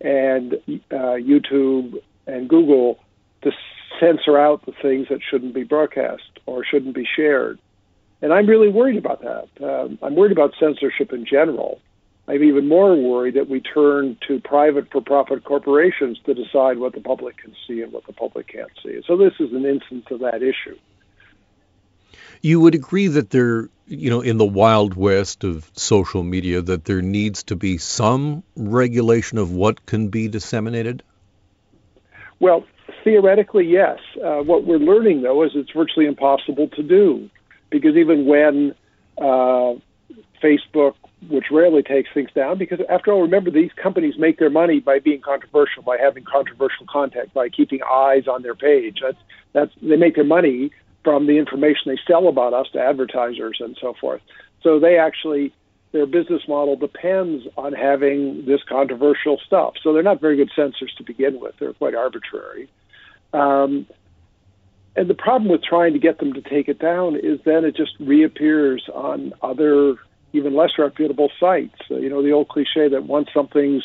and 0.00 0.54
uh, 0.90 1.16
YouTube 1.18 2.00
and 2.26 2.48
Google 2.48 2.98
to 3.42 3.52
censor 3.98 4.38
out 4.38 4.64
the 4.66 4.72
things 4.72 5.08
that 5.08 5.20
shouldn't 5.28 5.54
be 5.54 5.64
broadcast 5.64 6.40
or 6.46 6.64
shouldn't 6.64 6.94
be 6.94 7.06
shared. 7.16 7.58
And 8.22 8.32
I'm 8.32 8.46
really 8.46 8.68
worried 8.68 8.96
about 8.96 9.22
that. 9.22 9.48
Um, 9.62 9.98
I'm 10.02 10.14
worried 10.14 10.32
about 10.32 10.54
censorship 10.58 11.12
in 11.12 11.26
general. 11.26 11.80
I'm 12.28 12.42
even 12.42 12.66
more 12.66 12.96
worried 12.96 13.34
that 13.34 13.48
we 13.48 13.60
turn 13.60 14.16
to 14.26 14.40
private 14.40 14.90
for 14.90 15.00
profit 15.00 15.44
corporations 15.44 16.18
to 16.26 16.34
decide 16.34 16.78
what 16.78 16.94
the 16.94 17.00
public 17.00 17.36
can 17.36 17.54
see 17.66 17.82
and 17.82 17.92
what 17.92 18.06
the 18.06 18.12
public 18.12 18.48
can't 18.48 18.70
see. 18.82 19.00
So 19.06 19.16
this 19.16 19.34
is 19.38 19.52
an 19.52 19.64
instance 19.64 20.06
of 20.10 20.20
that 20.20 20.42
issue. 20.42 20.76
You 22.42 22.60
would 22.60 22.74
agree 22.74 23.06
that 23.08 23.30
there, 23.30 23.68
you 23.86 24.10
know, 24.10 24.22
in 24.22 24.38
the 24.38 24.46
wild 24.46 24.94
west 24.94 25.44
of 25.44 25.70
social 25.74 26.22
media, 26.22 26.62
that 26.62 26.84
there 26.84 27.02
needs 27.02 27.44
to 27.44 27.56
be 27.56 27.78
some 27.78 28.42
regulation 28.56 29.38
of 29.38 29.52
what 29.52 29.86
can 29.86 30.08
be 30.08 30.26
disseminated? 30.26 31.02
Well, 32.40 32.64
theoretically, 33.04 33.66
yes. 33.66 34.00
Uh, 34.22 34.38
what 34.42 34.64
we're 34.64 34.78
learning, 34.78 35.22
though, 35.22 35.44
is 35.44 35.52
it's 35.54 35.70
virtually 35.70 36.06
impossible 36.06 36.68
to 36.68 36.82
do 36.82 37.30
because 37.70 37.96
even 37.96 38.26
when 38.26 38.74
uh, 39.18 39.74
Facebook, 40.42 40.94
which 41.28 41.46
rarely 41.50 41.82
takes 41.82 42.10
things 42.12 42.30
down, 42.34 42.58
because 42.58 42.80
after 42.88 43.12
all, 43.12 43.22
remember 43.22 43.50
these 43.50 43.72
companies 43.80 44.14
make 44.18 44.38
their 44.38 44.50
money 44.50 44.80
by 44.80 44.98
being 44.98 45.20
controversial, 45.20 45.82
by 45.82 45.96
having 45.98 46.24
controversial 46.24 46.86
content, 46.86 47.32
by 47.34 47.48
keeping 47.48 47.80
eyes 47.90 48.26
on 48.28 48.42
their 48.42 48.54
page. 48.54 48.98
That's 49.02 49.18
that's 49.52 49.72
they 49.82 49.96
make 49.96 50.14
their 50.14 50.24
money 50.24 50.70
from 51.04 51.26
the 51.26 51.38
information 51.38 51.82
they 51.86 51.98
sell 52.06 52.28
about 52.28 52.52
us 52.52 52.66
to 52.72 52.80
advertisers 52.80 53.58
and 53.60 53.76
so 53.80 53.94
forth. 54.00 54.20
So 54.62 54.78
they 54.78 54.98
actually 54.98 55.52
their 55.92 56.06
business 56.06 56.42
model 56.46 56.76
depends 56.76 57.46
on 57.56 57.72
having 57.72 58.44
this 58.44 58.60
controversial 58.68 59.40
stuff. 59.46 59.74
So 59.82 59.92
they're 59.92 60.02
not 60.02 60.20
very 60.20 60.36
good 60.36 60.50
censors 60.54 60.92
to 60.98 61.04
begin 61.04 61.40
with. 61.40 61.54
They're 61.58 61.72
quite 61.72 61.94
arbitrary. 61.94 62.68
Um, 63.32 63.86
and 64.96 65.10
the 65.10 65.14
problem 65.14 65.50
with 65.50 65.62
trying 65.62 65.92
to 65.92 65.98
get 65.98 66.18
them 66.18 66.32
to 66.32 66.40
take 66.40 66.68
it 66.68 66.78
down 66.78 67.16
is 67.16 67.38
then 67.44 67.64
it 67.64 67.76
just 67.76 67.92
reappears 68.00 68.88
on 68.94 69.34
other, 69.42 69.96
even 70.32 70.54
less 70.54 70.70
reputable 70.78 71.30
sites. 71.38 71.78
You 71.88 72.08
know, 72.08 72.22
the 72.22 72.32
old 72.32 72.48
cliche 72.48 72.88
that 72.88 73.04
once 73.04 73.28
something's 73.34 73.84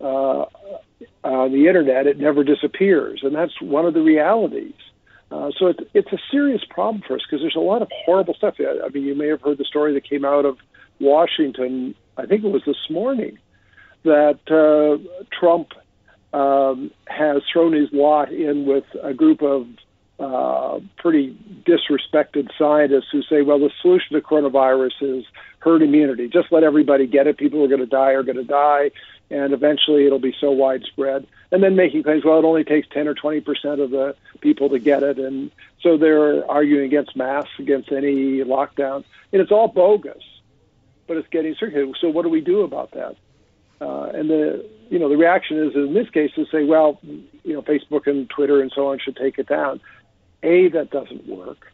uh, 0.00 0.46
on 1.22 1.52
the 1.52 1.68
internet, 1.68 2.06
it 2.06 2.18
never 2.18 2.42
disappears. 2.42 3.20
And 3.22 3.34
that's 3.34 3.60
one 3.60 3.86
of 3.86 3.94
the 3.94 4.02
realities. 4.02 4.74
Uh, 5.30 5.52
so 5.56 5.68
it's, 5.68 5.80
it's 5.94 6.12
a 6.12 6.18
serious 6.32 6.62
problem 6.68 7.02
for 7.06 7.14
us 7.14 7.22
because 7.22 7.40
there's 7.40 7.54
a 7.54 7.60
lot 7.60 7.82
of 7.82 7.88
horrible 8.04 8.34
stuff. 8.34 8.56
I 8.58 8.88
mean, 8.88 9.04
you 9.04 9.14
may 9.14 9.28
have 9.28 9.40
heard 9.40 9.58
the 9.58 9.64
story 9.64 9.94
that 9.94 10.08
came 10.08 10.24
out 10.24 10.44
of 10.44 10.58
Washington, 10.98 11.94
I 12.16 12.26
think 12.26 12.44
it 12.44 12.48
was 12.48 12.62
this 12.66 12.90
morning, 12.90 13.38
that 14.02 14.40
uh, 14.50 14.98
Trump 15.32 15.68
um, 16.32 16.90
has 17.06 17.42
thrown 17.52 17.72
his 17.72 17.88
lot 17.92 18.32
in 18.32 18.66
with 18.66 18.84
a 19.02 19.14
group 19.14 19.42
of 19.42 19.68
uh, 20.20 20.80
pretty 20.98 21.34
disrespected 21.64 22.50
scientists 22.58 23.08
who 23.10 23.22
say, 23.22 23.40
well, 23.40 23.58
the 23.58 23.70
solution 23.80 24.14
to 24.14 24.20
coronavirus 24.20 25.18
is 25.18 25.24
herd 25.60 25.80
immunity. 25.80 26.28
Just 26.28 26.52
let 26.52 26.62
everybody 26.62 27.06
get 27.06 27.26
it. 27.26 27.38
People 27.38 27.60
who 27.60 27.64
are 27.64 27.68
going 27.68 27.80
to 27.80 27.86
die 27.86 28.12
are 28.12 28.22
going 28.22 28.36
to 28.36 28.44
die, 28.44 28.90
and 29.30 29.54
eventually 29.54 30.04
it'll 30.04 30.18
be 30.18 30.34
so 30.38 30.50
widespread. 30.50 31.26
And 31.50 31.62
then 31.62 31.74
making 31.74 32.02
claims, 32.02 32.24
well, 32.24 32.38
it 32.38 32.44
only 32.44 32.64
takes 32.64 32.86
10 32.88 33.08
or 33.08 33.14
20 33.14 33.40
percent 33.40 33.80
of 33.80 33.90
the 33.90 34.14
people 34.40 34.68
to 34.68 34.78
get 34.78 35.02
it, 35.02 35.18
and 35.18 35.50
so 35.80 35.96
they're 35.96 36.48
arguing 36.50 36.84
against 36.84 37.16
masks, 37.16 37.52
against 37.58 37.90
any 37.90 38.44
lockdown, 38.44 39.04
and 39.32 39.40
it's 39.40 39.50
all 39.50 39.68
bogus. 39.68 40.22
But 41.06 41.16
it's 41.16 41.28
getting 41.28 41.54
circulated. 41.54 41.96
So 42.00 42.08
what 42.10 42.22
do 42.22 42.28
we 42.28 42.40
do 42.40 42.60
about 42.60 42.92
that? 42.92 43.16
Uh, 43.80 44.10
and 44.14 44.28
the 44.28 44.68
you 44.90 44.98
know 44.98 45.08
the 45.08 45.16
reaction 45.16 45.58
is 45.58 45.74
in 45.74 45.94
this 45.94 46.10
case 46.10 46.30
to 46.34 46.44
say, 46.52 46.64
well, 46.64 47.00
you 47.02 47.54
know, 47.54 47.62
Facebook 47.62 48.06
and 48.06 48.28
Twitter 48.28 48.60
and 48.60 48.70
so 48.74 48.88
on 48.88 48.98
should 48.98 49.16
take 49.16 49.38
it 49.38 49.48
down. 49.48 49.80
A, 50.42 50.68
that 50.68 50.90
doesn't 50.90 51.26
work. 51.26 51.72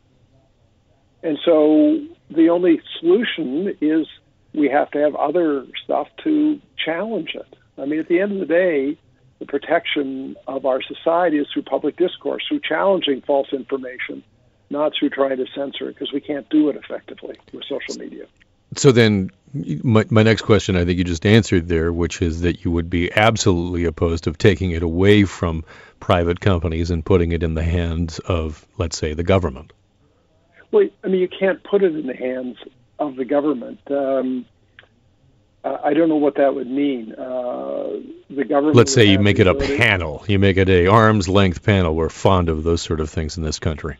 And 1.23 1.39
so 1.45 2.01
the 2.31 2.51
only 2.51 2.81
solution 3.01 3.75
is 3.81 4.07
we 4.55 4.69
have 4.69 4.91
to 4.93 4.99
have 4.99 5.15
other 5.15 5.67
stuff 5.85 6.09
to 6.25 6.61
challenge 6.77 7.35
it. 7.35 7.57
I 7.79 7.85
mean, 7.85 8.01
at 8.01 8.09
the 8.09 8.21
end 8.21 8.33
of 8.33 8.39
the 8.39 8.47
day, 8.47 8.97
the 9.39 9.47
protection 9.47 10.37
of 10.47 10.65
our 10.65 10.81
society 10.83 11.39
is 11.39 11.47
through 11.53 11.63
public 11.63 11.97
discourse, 11.97 12.45
through 12.49 12.61
challenging 12.61 13.21
false 13.21 13.53
information, 13.53 14.23
not 14.71 14.93
through 14.99 15.11
trying 15.11 15.37
to 15.37 15.47
censor 15.55 15.89
it, 15.91 15.95
because 15.95 16.13
we 16.13 16.21
can't 16.21 16.49
do 16.49 16.71
it 16.71 16.77
effectively 16.77 17.37
with 17.53 17.65
social 17.65 18.01
media. 18.03 18.27
So 18.77 18.93
then, 18.93 19.31
my, 19.55 20.05
my 20.11 20.23
next 20.23 20.43
question, 20.43 20.77
I 20.77 20.85
think 20.85 20.99
you 20.99 21.05
just 21.05 21.27
answered 21.27 21.69
there, 21.69 21.93
which 21.93 22.21
is 22.23 22.43
that 22.43 22.65
you 22.65 22.71
would 22.71 22.91
be 22.91 23.13
absolutely 23.13 23.85
opposed 23.87 24.27
of 24.27 24.39
taking 24.39 24.71
it 24.71 24.83
away 24.83 25.25
from 25.25 25.65
private 25.99 26.41
companies 26.41 26.91
and 26.91 27.05
putting 27.05 27.33
it 27.33 27.43
in 27.43 27.55
the 27.55 27.63
hands 27.63 28.19
of, 28.19 28.67
let's 28.77 28.99
say, 28.99 29.15
the 29.15 29.23
government. 29.23 29.73
Well, 30.71 30.89
I 31.03 31.09
mean, 31.09 31.21
you 31.21 31.29
can't 31.29 31.63
put 31.65 31.83
it 31.83 31.95
in 31.95 32.07
the 32.07 32.17
hands 32.17 32.59
of 32.99 33.17
the 33.17 33.25
government. 33.25 33.81
Um, 33.91 34.45
I 35.65 35.95
don't 35.95 36.09
know 36.09 36.17
what 36.17 36.37
that 36.37 36.55
would 36.55 36.71
mean. 36.71 37.13
Uh, 37.13 38.01
the 38.31 38.45
government. 38.45 38.77
Let's 38.77 38.93
say 38.93 39.07
you 39.07 39.19
make 39.19 39.39
it 39.39 39.47
a 39.47 39.55
panel. 39.55 40.25
You 40.29 40.39
make 40.39 40.59
it 40.59 40.69
a 40.69 40.87
arm's 40.87 41.29
length 41.29 41.65
panel. 41.65 41.95
We're 41.97 42.09
fond 42.09 42.49
of 42.49 42.63
those 42.63 42.83
sort 42.83 43.01
of 43.01 43.11
things 43.11 43.37
in 43.37 43.43
this 43.43 43.59
country. 43.59 43.97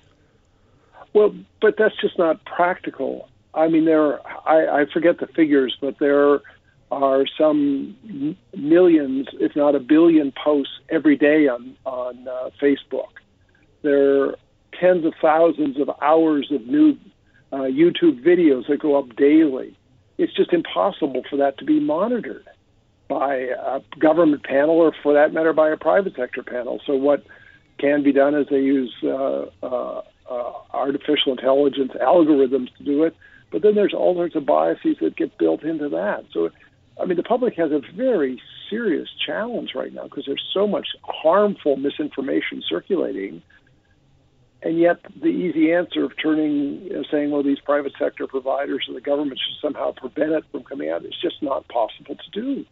Well, 1.13 1.35
but 1.61 1.77
that's 1.77 1.97
just 2.01 2.19
not 2.19 2.45
practical. 2.45 3.29
I 3.57 3.69
mean, 3.69 3.87
there. 3.87 4.21
I, 4.47 4.83
I 4.83 4.87
forget 4.93 5.19
the 5.19 5.27
figures, 5.27 5.77
but 5.81 5.99
there 5.99 6.41
are 6.91 7.27
some 7.39 8.37
millions, 8.55 9.27
if 9.41 9.57
not 9.57 9.75
a 9.75 9.81
billion, 9.81 10.33
posts 10.33 10.75
every 10.91 11.17
day 11.17 11.49
on 11.49 11.75
on 11.85 12.29
uh, 12.29 12.51
Facebook. 12.61 13.09
There 13.83 14.25
are 14.25 14.37
tens 14.79 15.05
of 15.05 15.15
thousands 15.21 15.81
of 15.81 15.91
hours 16.03 16.53
of 16.53 16.67
new 16.67 16.97
uh, 17.53 17.63
YouTube 17.63 18.23
videos 18.23 18.69
that 18.69 18.81
go 18.81 18.99
up 18.99 19.17
daily. 19.17 19.77
It's 20.19 20.35
just 20.35 20.53
impossible 20.53 21.23
for 21.29 21.37
that 21.37 21.59
to 21.59 21.65
be 21.65 21.81
monitored 21.81 22.47
by 23.09 23.37
a 23.37 23.81
government 23.99 24.45
panel, 24.45 24.77
or 24.77 24.93
for 25.03 25.15
that 25.15 25.33
matter, 25.33 25.53
by 25.53 25.71
a 25.71 25.77
private 25.77 26.15
sector 26.17 26.43
panel. 26.43 26.81
So 26.87 26.95
what 26.95 27.25
can 27.79 28.03
be 28.03 28.13
done 28.13 28.35
is 28.35 28.47
they 28.51 28.61
use 28.61 28.93
uh, 29.03 29.47
uh, 29.63 30.03
uh 30.29 30.53
artificial 30.75 31.33
intelligence 31.33 31.93
algorithms 32.03 32.75
to 32.77 32.85
do 32.85 33.05
it. 33.05 33.17
But 33.51 33.63
then 33.63 33.75
there's 33.75 33.95
all 33.95 34.15
sorts 34.15 34.35
of 34.35 34.45
biases 34.45 34.97
that 35.01 35.17
get 35.17 35.39
built 35.39 35.63
into 35.63 35.89
that. 35.91 36.25
So 36.33 36.51
I 37.01 37.05
mean, 37.05 37.17
the 37.17 37.23
public 37.23 37.55
has 37.57 37.73
a 37.73 37.81
very 37.95 38.41
serious 38.71 39.09
challenge 39.25 39.73
right 39.75 39.93
now 39.93 40.05
because 40.05 40.25
there's 40.27 40.45
so 40.53 40.67
much 40.67 40.89
harmful 41.03 41.77
misinformation 41.77 42.63
circulating. 42.67 43.43
And 44.63 44.79
yet, 44.79 45.01
the 45.21 45.29
easy 45.29 45.73
answer 45.73 46.05
of 46.05 46.13
turning, 46.21 46.89
uh, 46.91 47.03
saying, 47.11 47.31
well, 47.31 47.43
these 47.43 47.61
private 47.61 47.93
sector 47.99 48.27
providers 48.27 48.87
or 48.89 48.95
the 48.95 49.01
government 49.01 49.39
should 49.39 49.61
somehow 49.61 49.93
prevent 49.93 50.33
it 50.33 50.45
from 50.51 50.65
coming 50.65 50.91
out, 50.91 51.05
is 51.05 51.15
just 51.21 51.43
not 51.43 51.69
possible 51.69 52.17
to 52.17 52.31
do. 52.33 52.65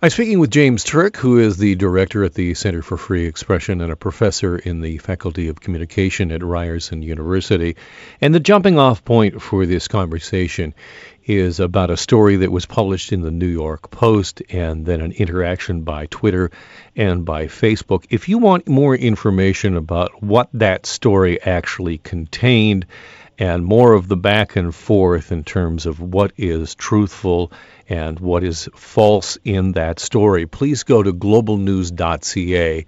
I'm 0.00 0.10
speaking 0.10 0.38
with 0.38 0.50
James 0.50 0.84
Turk, 0.84 1.16
who 1.16 1.38
is 1.38 1.56
the 1.56 1.74
director 1.74 2.22
at 2.22 2.34
the 2.34 2.54
Center 2.54 2.82
for 2.82 2.96
Free 2.96 3.26
Expression 3.26 3.80
and 3.80 3.90
a 3.90 3.96
professor 3.96 4.56
in 4.56 4.80
the 4.80 4.98
Faculty 4.98 5.48
of 5.48 5.60
Communication 5.60 6.30
at 6.30 6.44
Ryerson 6.44 7.02
University. 7.02 7.76
And 8.20 8.32
the 8.32 8.38
jumping 8.38 8.78
off 8.78 9.04
point 9.04 9.42
for 9.42 9.66
this 9.66 9.88
conversation 9.88 10.74
is 11.24 11.60
about 11.60 11.90
a 11.90 11.96
story 11.96 12.36
that 12.36 12.52
was 12.52 12.64
published 12.64 13.12
in 13.12 13.22
the 13.22 13.30
New 13.30 13.48
York 13.48 13.90
Post 13.90 14.40
and 14.50 14.86
then 14.86 15.00
an 15.00 15.12
interaction 15.12 15.82
by 15.82 16.06
Twitter 16.06 16.50
and 16.96 17.24
by 17.24 17.46
Facebook. 17.46 18.06
If 18.08 18.28
you 18.28 18.38
want 18.38 18.68
more 18.68 18.94
information 18.94 19.76
about 19.76 20.22
what 20.22 20.48
that 20.54 20.86
story 20.86 21.42
actually 21.42 21.98
contained, 21.98 22.86
and 23.38 23.64
more 23.64 23.92
of 23.92 24.08
the 24.08 24.16
back 24.16 24.56
and 24.56 24.74
forth 24.74 25.30
in 25.30 25.44
terms 25.44 25.86
of 25.86 26.00
what 26.00 26.32
is 26.36 26.74
truthful 26.74 27.52
and 27.88 28.18
what 28.18 28.42
is 28.42 28.68
false 28.74 29.38
in 29.44 29.72
that 29.72 30.00
story, 30.00 30.46
please 30.46 30.82
go 30.82 31.02
to 31.02 31.12
globalnews.ca 31.12 32.86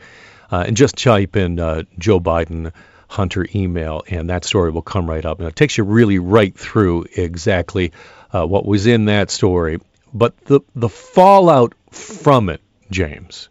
uh, 0.51 0.65
and 0.67 0.77
just 0.77 0.97
type 0.97 1.37
in 1.37 1.61
uh, 1.61 1.85
Joe 1.99 2.19
Biden 2.19 2.73
Hunter 3.09 3.47
email, 3.55 4.03
and 4.09 4.31
that 4.31 4.45
story 4.45 4.71
will 4.71 4.83
come 4.83 5.09
right 5.09 5.25
up. 5.25 5.39
And 5.39 5.49
it 5.49 5.57
takes 5.57 5.79
you 5.79 5.85
really 5.85 6.19
right 6.19 6.57
through 6.57 7.07
exactly 7.17 7.93
uh, 8.33 8.47
what 8.47 8.67
was 8.67 8.87
in 8.87 9.07
that 9.07 9.31
story. 9.31 9.81
But 10.13 10.37
the, 10.45 10.61
the 10.75 10.89
fallout 10.89 11.75
from 11.91 12.49
it, 12.49 12.61
James, 12.91 13.49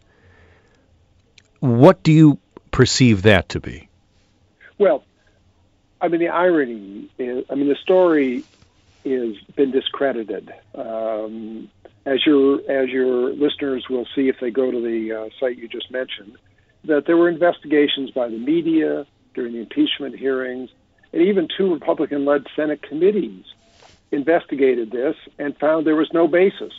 what 1.60 2.04
do 2.04 2.12
you 2.12 2.40
perceive 2.72 3.24
that 3.24 3.50
to 3.50 3.60
be? 3.60 3.90
Well, 4.78 5.04
I 6.02 6.08
mean, 6.08 6.20
the 6.20 6.30
irony 6.30 7.10
is, 7.18 7.46
I 7.50 7.56
mean, 7.56 7.68
the 7.68 7.76
story 7.76 8.44
has 9.06 9.38
been 9.56 9.72
discredited. 9.72 10.54
Um, 10.76 11.70
as 12.06 12.26
your 12.26 12.60
as 12.70 12.90
your 12.90 13.32
listeners 13.34 13.88
will 13.90 14.08
see 14.16 14.30
if 14.30 14.40
they 14.40 14.52
go 14.52 14.72
to 14.72 14.82
the 14.82 15.14
uh, 15.14 15.30
site 15.40 15.58
you 15.58 15.68
just 15.68 15.92
mentioned, 15.92 16.38
that 16.86 17.06
there 17.06 17.18
were 17.18 17.30
investigations 17.30 18.12
by 18.12 18.28
the 18.30 18.38
media 18.38 19.06
during 19.34 19.54
the 19.54 19.60
impeachment 19.60 20.18
hearings, 20.18 20.70
and 21.14 21.22
even 21.22 21.48
two 21.56 21.74
Republican-led 21.74 22.46
Senate 22.56 22.82
committees 22.82 23.46
investigated 24.12 24.92
this 24.92 25.16
and 25.38 25.56
found 25.58 25.86
there 25.86 25.96
was 25.96 26.12
no 26.14 26.28
basis 26.28 26.74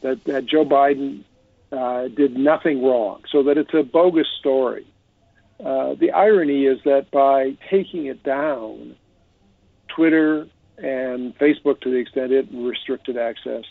that 0.00 0.24
that 0.24 0.46
Joe 0.46 0.64
Biden 0.64 1.22
uh, 1.70 2.08
did 2.08 2.36
nothing 2.36 2.82
wrong, 2.82 3.22
so 3.30 3.42
that 3.44 3.58
it's 3.58 3.74
a 3.74 3.82
bogus 3.82 4.28
story. 4.40 4.86
Uh, 5.64 5.94
the 5.94 6.10
irony 6.10 6.66
is 6.66 6.78
that 6.84 7.10
by 7.10 7.56
taking 7.70 8.06
it 8.06 8.22
down, 8.22 8.96
Twitter 9.88 10.48
and 10.78 11.36
Facebook, 11.38 11.80
to 11.82 11.90
the 11.90 11.96
extent 11.96 12.32
it 12.32 12.48
restricted 12.52 13.16
access, 13.16 13.64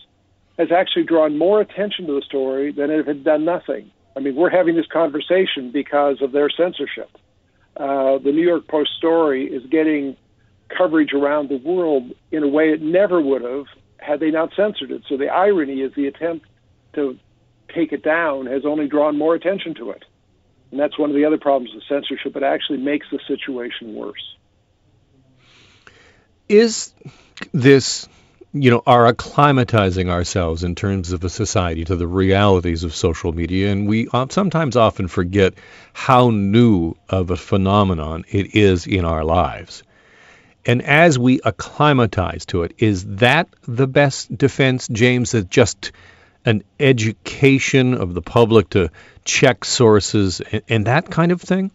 has 0.58 0.72
actually 0.72 1.04
drawn 1.04 1.38
more 1.38 1.60
attention 1.60 2.06
to 2.08 2.14
the 2.14 2.22
story 2.22 2.72
than 2.72 2.92
if 2.92 3.02
it 3.02 3.08
had 3.08 3.24
done 3.24 3.44
nothing. 3.44 3.92
I 4.16 4.20
mean, 4.20 4.36
we're 4.36 4.50
having 4.50 4.76
this 4.76 4.88
conversation 4.88 5.72
because 5.72 6.22
of 6.22 6.32
their 6.32 6.50
censorship. 6.50 7.10
Uh, 7.78 8.18
the 8.20 8.32
New 8.32 8.46
York 8.46 8.68
Post 8.68 8.92
story 8.98 9.46
is 9.46 9.66
getting 9.70 10.16
coverage 10.70 11.14
around 11.14 11.50
the 11.50 11.58
world 11.58 12.12
in 12.32 12.44
a 12.44 12.48
way 12.48 12.70
it 12.70 12.82
never 12.82 13.22
would 13.22 13.42
have 13.42 13.66
had 13.98 14.20
they 14.20 14.32
not 14.32 14.54
censored 14.56 14.92
it. 14.92 15.04
So 15.08 15.18
the 15.18 15.30
irony 15.30 15.82
is 15.82 15.94
the 15.96 16.08
attempt 16.08 16.46
to 16.94 17.18
take 17.74 17.92
it 17.94 18.04
down 18.04 18.48
has 18.48 18.66
only 18.66 18.88
drawn 18.88 19.18
more 19.18 19.36
attention 19.36 19.74
to 19.76 19.92
it. 19.92 20.04
And 20.72 20.80
that's 20.80 20.98
one 20.98 21.10
of 21.10 21.16
the 21.16 21.26
other 21.26 21.38
problems 21.38 21.74
with 21.76 21.84
censorship. 21.88 22.36
It 22.36 22.44
actually 22.44 22.80
makes 22.80 23.06
the 23.12 23.20
situation 23.28 23.94
worse. 23.94 24.36
Is 26.48 26.94
this, 27.52 28.08
you 28.54 28.72
know, 28.72 28.82
our 28.86 29.14
acclimatizing 29.14 30.10
ourselves 30.10 30.64
in 30.64 30.76
terms 30.76 31.12
of 31.12 31.24
a 31.24 31.30
society 31.30 31.86
to 31.86 31.96
the 31.96 32.08
realities 32.08 32.84
of 32.84 32.96
social 32.96 33.34
media? 33.34 33.72
And 33.72 33.88
we 33.88 34.08
sometimes 34.30 34.76
often 34.78 35.08
forget 35.08 35.54
how 35.94 36.30
new 36.30 36.96
of 37.10 37.32
a 37.32 37.38
phenomenon 37.38 38.24
it 38.30 38.56
is 38.56 38.88
in 38.88 39.06
our 39.06 39.24
lives. 39.24 39.84
And 40.66 40.82
as 40.84 41.18
we 41.18 41.42
acclimatize 41.44 42.46
to 42.48 42.64
it, 42.64 42.76
is 42.78 43.04
that 43.18 43.50
the 43.64 43.88
best 43.88 44.38
defense, 44.38 44.88
James, 44.88 45.32
that 45.32 45.50
just 45.50 45.92
an 46.46 46.64
education 46.80 47.94
of 47.94 48.14
the 48.14 48.22
public 48.22 48.70
to 48.72 48.90
check 49.24 49.64
sources 49.66 50.42
and, 50.42 50.62
and 50.68 50.88
that 50.88 51.10
kind 51.10 51.32
of 51.32 51.42
thing? 51.42 51.72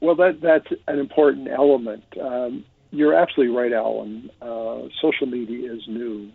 Well, 0.00 0.16
that 0.16 0.40
that's 0.40 0.66
an 0.88 0.98
important 0.98 1.48
element. 1.48 2.04
Um, 2.20 2.64
you're 2.90 3.14
absolutely 3.14 3.56
right, 3.56 3.72
Alan. 3.72 4.30
Uh, 4.40 4.88
social 5.00 5.26
media 5.26 5.72
is 5.72 5.86
new. 5.86 6.30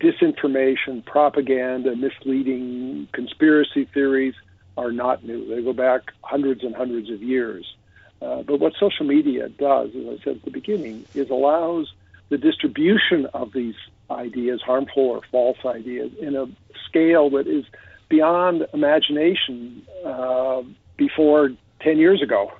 Disinformation, 0.00 1.04
propaganda, 1.04 1.94
misleading 1.96 3.08
conspiracy 3.12 3.84
theories 3.92 4.34
are 4.78 4.92
not 4.92 5.24
new. 5.24 5.54
They 5.54 5.62
go 5.62 5.72
back 5.72 6.12
hundreds 6.22 6.62
and 6.62 6.74
hundreds 6.74 7.10
of 7.10 7.22
years. 7.22 7.74
Uh, 8.22 8.42
but 8.42 8.60
what 8.60 8.72
social 8.80 9.04
media 9.04 9.48
does, 9.48 9.90
as 9.90 10.06
I 10.06 10.24
said 10.24 10.36
at 10.36 10.44
the 10.44 10.50
beginning, 10.50 11.04
is 11.14 11.28
allows 11.30 11.92
the 12.30 12.38
distribution 12.38 13.26
of 13.34 13.52
these 13.52 13.74
ideas, 14.10 14.60
harmful 14.64 15.04
or 15.04 15.20
false 15.30 15.58
ideas, 15.64 16.12
in 16.20 16.36
a 16.36 16.46
scale 16.88 17.30
that 17.30 17.46
is 17.46 17.64
beyond 18.08 18.66
imagination 18.72 19.82
uh, 20.04 20.62
before 20.96 21.50
10 21.80 21.98
years 21.98 22.22
ago. 22.22 22.52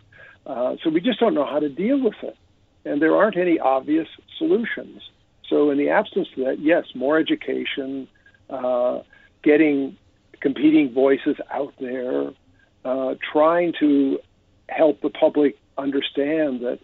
Uh, 0.46 0.76
so 0.82 0.90
we 0.90 1.00
just 1.00 1.20
don't 1.20 1.34
know 1.34 1.46
how 1.46 1.58
to 1.58 1.68
deal 1.68 2.02
with 2.02 2.14
it. 2.22 2.36
And 2.84 3.00
there 3.00 3.16
aren't 3.16 3.36
any 3.36 3.58
obvious 3.58 4.08
solutions. 4.36 5.02
So, 5.48 5.70
in 5.70 5.78
the 5.78 5.90
absence 5.90 6.28
of 6.36 6.44
that, 6.44 6.58
yes, 6.58 6.84
more 6.94 7.18
education, 7.18 8.08
uh, 8.50 9.00
getting 9.42 9.96
competing 10.40 10.92
voices 10.92 11.36
out 11.50 11.72
there, 11.80 12.30
uh, 12.84 13.14
trying 13.32 13.72
to 13.80 14.18
help 14.68 15.00
the 15.00 15.10
public 15.10 15.56
understand 15.78 16.60
that 16.60 16.78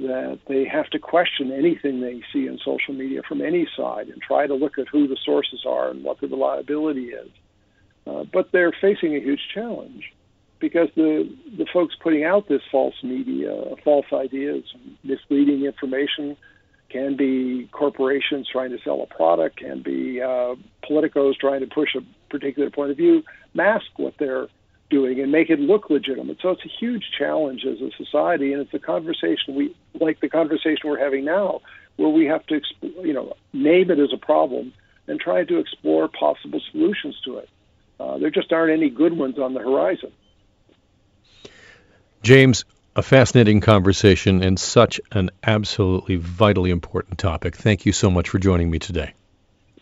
that 0.00 0.38
they 0.48 0.64
have 0.64 0.88
to 0.90 0.98
question 0.98 1.52
anything 1.52 2.00
they 2.00 2.20
see 2.32 2.46
in 2.46 2.58
social 2.64 2.94
media 2.94 3.22
from 3.26 3.40
any 3.40 3.66
side 3.76 4.08
and 4.08 4.20
try 4.22 4.46
to 4.46 4.54
look 4.54 4.78
at 4.78 4.88
who 4.88 5.06
the 5.06 5.16
sources 5.24 5.64
are 5.66 5.90
and 5.90 6.02
what 6.02 6.20
the 6.20 6.26
reliability 6.26 7.06
is. 7.06 7.30
Uh, 8.06 8.24
but 8.32 8.50
they're 8.52 8.72
facing 8.80 9.14
a 9.14 9.20
huge 9.20 9.40
challenge 9.54 10.12
because 10.58 10.88
the 10.96 11.28
the 11.56 11.66
folks 11.72 11.94
putting 12.02 12.24
out 12.24 12.48
this 12.48 12.62
false 12.70 12.94
media, 13.02 13.52
false 13.84 14.06
ideas, 14.12 14.64
misleading 15.04 15.64
information 15.64 16.36
can 16.90 17.16
be 17.16 17.68
corporations 17.72 18.48
trying 18.50 18.70
to 18.70 18.78
sell 18.84 19.02
a 19.02 19.14
product, 19.14 19.58
can 19.58 19.82
be 19.82 20.20
uh, 20.20 20.54
politicos 20.88 21.36
trying 21.36 21.60
to 21.60 21.66
push 21.66 21.94
a 21.94 22.00
particular 22.30 22.70
point 22.70 22.90
of 22.90 22.96
view, 22.96 23.22
mask 23.54 23.86
what 23.96 24.14
they're 24.18 24.48
doing 24.90 25.20
and 25.20 25.32
make 25.32 25.48
it 25.50 25.60
look 25.60 25.88
legitimate. 25.88 26.38
So 26.42 26.50
it's 26.50 26.64
a 26.64 26.68
huge 26.80 27.04
challenge 27.16 27.64
as 27.64 27.80
a 27.80 27.90
society, 27.96 28.52
and 28.52 28.60
it's 28.62 28.74
a 28.74 28.78
conversation 28.78 29.54
we 29.54 29.74
like 29.98 30.20
the 30.20 30.28
conversation 30.28 30.82
we're 30.84 30.98
having 30.98 31.24
now, 31.24 31.60
where 31.96 32.08
we 32.08 32.26
have 32.26 32.46
to, 32.48 32.60
you 32.82 33.12
know, 33.12 33.34
name 33.52 33.90
it 33.90 33.98
as 33.98 34.12
a 34.12 34.18
problem 34.18 34.72
and 35.06 35.18
try 35.18 35.44
to 35.44 35.58
explore 35.58 36.08
possible 36.08 36.60
solutions 36.70 37.18
to 37.24 37.38
it. 37.38 37.48
Uh, 37.98 38.18
there 38.18 38.30
just 38.30 38.52
aren't 38.52 38.72
any 38.72 38.90
good 38.90 39.16
ones 39.16 39.38
on 39.38 39.54
the 39.54 39.60
horizon. 39.60 40.12
James, 42.22 42.64
a 42.96 43.02
fascinating 43.02 43.60
conversation 43.60 44.42
and 44.42 44.58
such 44.58 45.00
an 45.12 45.30
absolutely 45.42 46.16
vitally 46.16 46.70
important 46.70 47.18
topic. 47.18 47.56
Thank 47.56 47.86
you 47.86 47.92
so 47.92 48.10
much 48.10 48.28
for 48.28 48.38
joining 48.38 48.70
me 48.70 48.78
today. 48.78 49.14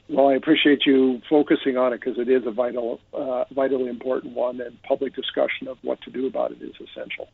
Well, 0.09 0.29
I 0.29 0.35
appreciate 0.35 0.87
you 0.87 1.21
focusing 1.29 1.77
on 1.77 1.93
it 1.93 2.01
because 2.01 2.19
it 2.19 2.29
is 2.29 2.47
a 2.47 2.51
vital, 2.51 3.01
uh, 3.13 3.45
vitally 3.51 3.89
important 3.89 4.35
one, 4.35 4.61
and 4.61 4.83
public 4.83 5.15
discussion 5.15 5.69
of 5.69 5.77
what 5.83 6.01
to 6.03 6.11
do 6.11 6.27
about 6.27 6.53
it 6.53 6.63
is 6.63 6.75
essential. 6.81 7.29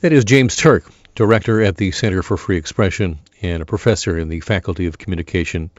That 0.00 0.12
is 0.12 0.24
James 0.24 0.56
Turk, 0.56 0.84
director 1.14 1.62
at 1.62 1.76
the 1.76 1.92
Center 1.92 2.22
for 2.22 2.36
Free 2.36 2.56
Expression 2.56 3.20
and 3.40 3.62
a 3.62 3.66
professor 3.66 4.18
in 4.18 4.28
the 4.28 4.40
Faculty 4.40 4.86
of 4.86 4.98
Communication 4.98 5.70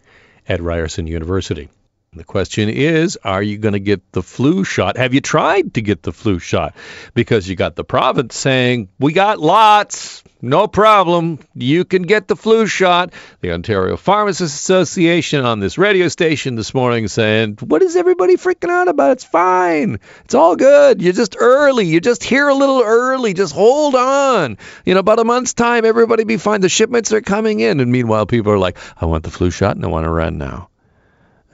at 0.48 0.62
Ryerson 0.62 1.08
University. 1.08 1.70
The 2.16 2.24
question 2.24 2.70
is, 2.70 3.18
are 3.26 3.44
you 3.44 3.58
going 3.58 3.74
to 3.74 3.80
get 3.80 4.14
the 4.14 4.24
flu 4.24 4.64
shot? 4.64 4.96
Have 4.96 5.14
you 5.14 5.20
tried 5.20 5.74
to 5.74 5.82
get 5.82 6.02
the 6.02 6.14
flu 6.14 6.40
shot? 6.40 6.74
Because 7.14 7.48
you 7.48 7.58
got 7.58 7.76
the 7.76 7.84
province 7.84 8.38
saying, 8.38 8.88
we 9.00 9.12
got 9.12 9.40
lots, 9.40 10.24
no 10.42 10.68
problem. 10.68 11.40
You 11.56 11.84
can 11.84 12.04
get 12.04 12.30
the 12.30 12.38
flu 12.38 12.68
shot. 12.68 13.12
The 13.42 13.52
Ontario 13.52 13.98
Pharmacists 13.98 14.58
Association 14.58 15.44
on 15.44 15.60
this 15.60 15.78
radio 15.78 16.08
station 16.08 16.56
this 16.56 16.74
morning 16.74 17.10
saying, 17.10 17.58
what 17.62 17.82
is 17.82 17.98
everybody 17.98 18.38
freaking 18.38 18.70
out 18.70 18.88
about? 18.88 19.12
It's 19.12 19.24
fine. 19.26 20.00
It's 20.24 20.36
all 20.36 20.56
good. 20.56 21.02
You're 21.02 21.12
just 21.12 21.36
early. 21.38 21.86
You're 21.86 22.00
just 22.00 22.24
here 22.24 22.48
a 22.48 22.56
little 22.56 22.82
early. 22.82 23.34
Just 23.34 23.54
hold 23.54 23.94
on. 23.94 24.58
You 24.86 24.94
know, 24.94 25.02
about 25.02 25.20
a 25.20 25.26
month's 25.26 25.54
time, 25.54 25.84
everybody 25.84 26.24
be 26.24 26.38
fine. 26.38 26.62
The 26.62 26.70
shipments 26.70 27.12
are 27.12 27.22
coming 27.22 27.60
in. 27.60 27.82
And 27.82 27.92
meanwhile, 27.92 28.26
people 28.26 28.54
are 28.54 28.58
like, 28.58 28.78
I 28.96 29.06
want 29.06 29.26
the 29.26 29.32
flu 29.32 29.52
shot 29.52 29.76
and 29.76 29.84
I 29.84 29.90
want 29.90 30.06
to 30.06 30.12
run 30.12 30.38
now. 30.38 30.70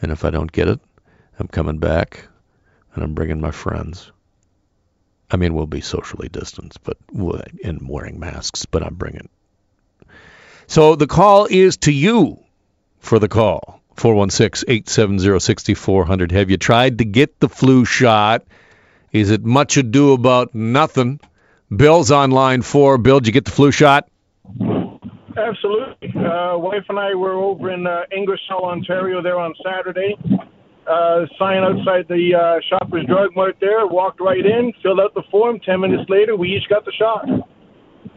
And 0.01 0.11
if 0.11 0.25
I 0.25 0.31
don't 0.31 0.51
get 0.51 0.67
it, 0.67 0.79
I'm 1.39 1.47
coming 1.47 1.77
back 1.77 2.27
and 2.93 3.03
I'm 3.03 3.13
bringing 3.13 3.39
my 3.39 3.51
friends. 3.51 4.11
I 5.29 5.37
mean, 5.37 5.53
we'll 5.53 5.67
be 5.67 5.81
socially 5.81 6.27
distanced, 6.27 6.79
but 6.83 6.97
and 7.63 7.87
wearing 7.87 8.19
masks, 8.19 8.65
but 8.65 8.83
I'm 8.83 8.95
bringing. 8.95 9.29
So 10.67 10.95
the 10.95 11.07
call 11.07 11.47
is 11.49 11.77
to 11.77 11.91
you 11.91 12.43
for 12.99 13.17
the 13.19 13.29
call. 13.29 13.81
416-870-6400. 13.97 16.31
Have 16.31 16.49
you 16.49 16.57
tried 16.57 16.99
to 16.99 17.05
get 17.05 17.39
the 17.39 17.49
flu 17.49 17.85
shot? 17.85 18.43
Is 19.11 19.29
it 19.29 19.43
much 19.43 19.77
ado 19.77 20.13
about 20.13 20.55
nothing? 20.55 21.19
Bill's 21.73 22.11
on 22.11 22.31
line 22.31 22.61
four. 22.61 22.97
Bill, 22.97 23.19
did 23.19 23.27
you 23.27 23.33
get 23.33 23.45
the 23.45 23.51
flu 23.51 23.71
shot? 23.71 24.09
Absolutely. 25.37 26.13
Uh, 26.15 26.57
wife 26.57 26.83
and 26.89 26.99
I 26.99 27.13
were 27.15 27.33
over 27.33 27.71
in 27.71 27.87
uh, 27.87 28.01
Ingersoll, 28.15 28.65
Ontario, 28.65 29.21
there 29.21 29.39
on 29.39 29.53
Saturday. 29.63 30.15
Uh, 30.87 31.25
sign 31.37 31.63
outside 31.63 32.07
the 32.09 32.35
uh, 32.35 32.59
Shoppers 32.69 33.05
Drug 33.05 33.35
Mart 33.35 33.55
there. 33.61 33.87
Walked 33.87 34.19
right 34.19 34.45
in, 34.45 34.73
filled 34.81 34.99
out 34.99 35.13
the 35.13 35.23
form. 35.31 35.59
Ten 35.59 35.81
minutes 35.81 36.09
later, 36.09 36.35
we 36.35 36.49
each 36.49 36.67
got 36.69 36.85
the 36.85 36.91
shot. 36.91 37.27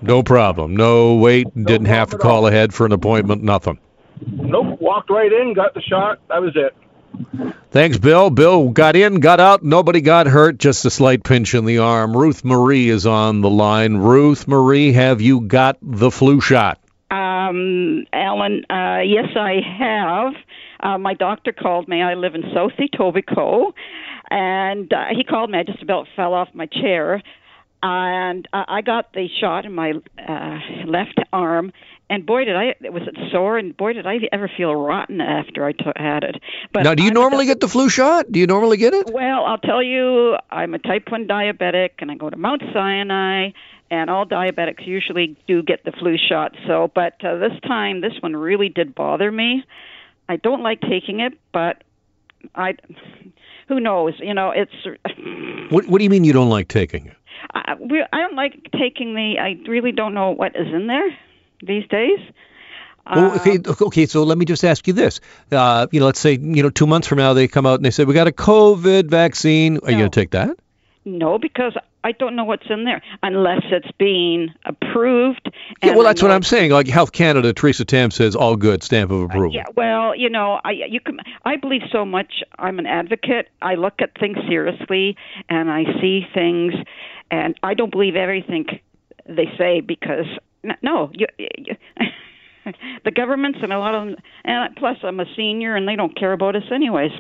No 0.01 0.23
problem. 0.23 0.77
No 0.77 1.17
wait. 1.17 1.55
No 1.55 1.65
didn't 1.65 1.87
have 1.87 2.11
to 2.11 2.19
call 2.19 2.47
ahead 2.47 2.75
for 2.75 2.87
an 2.87 2.93
appointment. 2.93 3.43
Nothing. 3.43 3.79
Nope. 4.27 4.81
Walked 4.81 5.11
right 5.11 5.33
in, 5.33 5.55
got 5.55 5.75
the 5.75 5.83
shot. 5.83 6.21
That 6.29 6.41
was 6.43 6.57
it. 6.57 6.75
Thanks, 7.71 7.99
Bill. 7.99 8.31
Bill 8.31 8.71
got 8.71 8.97
in, 8.97 9.21
got 9.21 9.41
out. 9.41 9.63
Nobody 9.63 10.01
got 10.01 10.27
hurt. 10.27 10.59
Just 10.59 10.85
a 10.85 10.91
slight 10.91 11.23
pinch 11.23 11.55
in 11.55 11.65
the 11.65 11.79
arm. 11.79 12.17
Ruth 12.17 12.45
Marie 12.45 12.89
is 12.89 13.07
on 13.07 13.41
the 13.41 13.51
line. 13.51 13.97
Ruth 13.97 14.49
Marie, 14.49 14.93
have 14.93 15.21
you 15.21 15.43
got 15.43 15.77
the 15.83 16.11
flu 16.11 16.41
shot? 16.41 16.79
Um, 17.49 18.07
Alan, 18.13 18.65
uh, 18.71 19.01
yes, 19.05 19.29
I 19.37 19.61
have. 19.79 20.35
Uh, 20.81 20.99
my 20.99 21.15
doctor 21.15 21.53
called 21.53 21.89
me. 21.89 22.03
I 22.03 22.15
live 22.15 22.35
in 22.35 22.43
South 22.55 22.73
Etobicoke, 22.79 23.73
and 24.31 24.93
uh, 24.93 25.07
he 25.17 25.25
called 25.25 25.51
me. 25.51 25.59
I 25.59 25.63
just 25.63 25.83
about 25.83 26.07
fell 26.15 26.35
off 26.35 26.49
my 26.53 26.67
chair, 26.67 27.23
and 27.83 28.47
uh, 28.53 28.65
I 28.69 28.81
got 28.83 29.13
the 29.13 29.29
shot 29.41 29.65
in 29.65 29.75
my 29.75 29.93
uh, 30.19 30.59
left 30.87 31.19
arm. 31.33 31.73
And 32.11 32.27
boy, 32.27 32.45
did 32.45 32.55
I! 32.55 32.75
It 32.83 32.93
was 32.93 33.03
it 33.07 33.17
sore, 33.33 33.57
and 33.57 33.75
boy, 33.75 33.95
did 33.95 34.07
I 34.07 34.17
ever 34.31 34.51
feel 34.55 34.75
rotten 34.75 35.23
after 35.23 35.65
I 35.65 35.73
t- 35.73 35.85
had 35.97 36.23
it. 36.23 36.37
But 36.71 36.83
now, 36.83 36.95
do 36.95 37.03
you 37.03 37.09
I'm 37.09 37.15
normally 37.15 37.47
get 37.47 37.61
the 37.61 37.69
flu 37.69 37.89
shot? 37.89 38.31
Do 38.31 38.39
you 38.39 38.47
normally 38.47 38.77
get 38.77 38.93
it? 38.93 39.11
Well, 39.11 39.47
I'll 39.47 39.59
tell 39.59 39.83
you, 39.83 40.37
I'm 40.51 40.75
a 40.75 40.79
type 40.79 41.11
one 41.11 41.27
diabetic, 41.27 41.91
and 42.01 42.11
I 42.11 42.17
go 42.17 42.29
to 42.29 42.37
Mount 42.37 42.63
Sinai 42.75 43.53
and 43.95 44.11
all 44.11 44.27
diabetics 44.27 44.87
usually 44.87 45.37
do 45.47 45.63
get 45.63 45.85
the 45.85 45.93
flu 45.93 46.17
shot. 46.19 46.55
So, 46.67 46.91
but 46.95 47.25
uh, 47.25 47.37
this 47.37 47.53
time, 47.67 48.01
this 48.01 48.13
one 48.21 48.35
really 48.35 48.69
did 48.69 48.95
bother 48.95 49.31
me. 49.31 49.65
I 50.29 50.37
don't 50.37 50.63
like 50.63 50.81
taking 50.81 51.21
it, 51.21 51.35
but 51.53 51.85
I, 52.55 52.75
who 53.69 53.79
knows? 53.79 54.15
You 54.19 54.35
know, 54.35 54.51
it's. 54.51 54.73
what 55.71 55.87
What 55.87 55.99
do 55.99 56.05
you 56.05 56.11
mean 56.11 56.25
you 56.25 56.33
don't 56.33 56.51
like 56.51 56.69
taking 56.69 57.07
it? 57.07 57.17
I, 57.55 57.75
we, 57.79 58.05
I 58.13 58.19
don't 58.19 58.35
like 58.35 58.71
taking 58.73 59.15
the. 59.15 59.39
I 59.39 59.57
really 59.69 59.93
don't 59.93 60.15
know 60.15 60.31
what 60.31 60.57
is 60.57 60.73
in 60.73 60.89
there 60.89 61.17
these 61.63 61.87
days. 61.89 62.19
Well, 63.07 63.37
okay, 63.37 63.59
um, 63.59 63.77
okay. 63.83 64.07
So 64.07 64.23
let 64.25 64.39
me 64.39 64.47
just 64.47 64.65
ask 64.65 64.87
you 64.89 64.95
this: 64.95 65.21
uh, 65.53 65.87
you 65.93 66.01
know, 66.01 66.07
let's 66.07 66.21
say 66.21 66.33
you 66.33 66.63
know 66.63 66.71
two 66.71 66.87
months 66.87 67.07
from 67.07 67.19
now 67.19 67.35
they 67.35 67.47
come 67.47 67.67
out 67.67 67.75
and 67.75 67.85
they 67.85 67.91
say 67.91 68.05
we 68.05 68.15
got 68.15 68.29
a 68.29 68.33
COVID 68.33 69.09
vaccine. 69.09 69.77
Are 69.77 69.81
no. 69.83 69.89
you 69.91 69.99
going 69.99 70.11
to 70.11 70.21
take 70.21 70.31
that? 70.31 70.57
No, 71.05 71.39
because 71.39 71.77
I 72.05 72.13
don't 72.13 72.37
know 72.37 72.45
what's 72.45 72.67
in 72.69 72.85
there 72.85 73.03
unless 73.23 73.63
it's 73.71 73.91
being 73.99 74.51
approved. 74.67 75.51
yeah, 75.83 75.95
well, 75.95 76.05
that's 76.05 76.23
what 76.23 76.31
I'm 76.31 76.43
saying. 76.43 76.71
Like 76.71 76.87
Health 76.87 77.13
Canada, 77.13 77.53
Theresa 77.53 77.85
Tam 77.85 78.11
says 78.11 78.37
all 78.37 78.57
good, 78.57 78.83
stamp 78.83 79.11
of 79.11 79.23
approval. 79.23 79.49
Uh, 79.49 79.55
yeah, 79.55 79.65
well, 79.75 80.15
you 80.15 80.29
know, 80.29 80.61
I 80.65 80.73
you 80.73 81.01
can 81.01 81.19
I 81.45 81.57
believe 81.57 81.83
so 81.91 82.05
much. 82.05 82.43
I'm 82.59 82.79
an 82.79 82.87
advocate. 82.87 83.49
I 83.63 83.75
look 83.75 83.95
at 84.01 84.11
things 84.21 84.37
seriously, 84.47 85.17
and 85.49 85.71
I 85.71 85.85
see 86.01 86.27
things, 86.33 86.75
and 87.31 87.55
I 87.63 87.75
don't 87.75 87.91
believe 87.91 88.17
everything 88.17 88.67
they 89.27 89.47
say 89.59 89.81
because 89.81 90.27
no, 90.83 91.11
you. 91.15 91.27
you 91.39 91.77
the 93.05 93.11
governments 93.11 93.59
and 93.63 93.73
a 93.73 93.79
lot 93.79 93.95
of 93.95 94.07
them, 94.07 94.17
and 94.45 94.77
plus 94.77 94.97
I'm 95.03 95.21
a 95.21 95.27
senior 95.37 95.77
and 95.77 95.87
they 95.87 95.97
don't 95.97 96.17
care 96.19 96.33
about 96.33 96.57
us 96.57 96.63
anyways. 96.73 97.11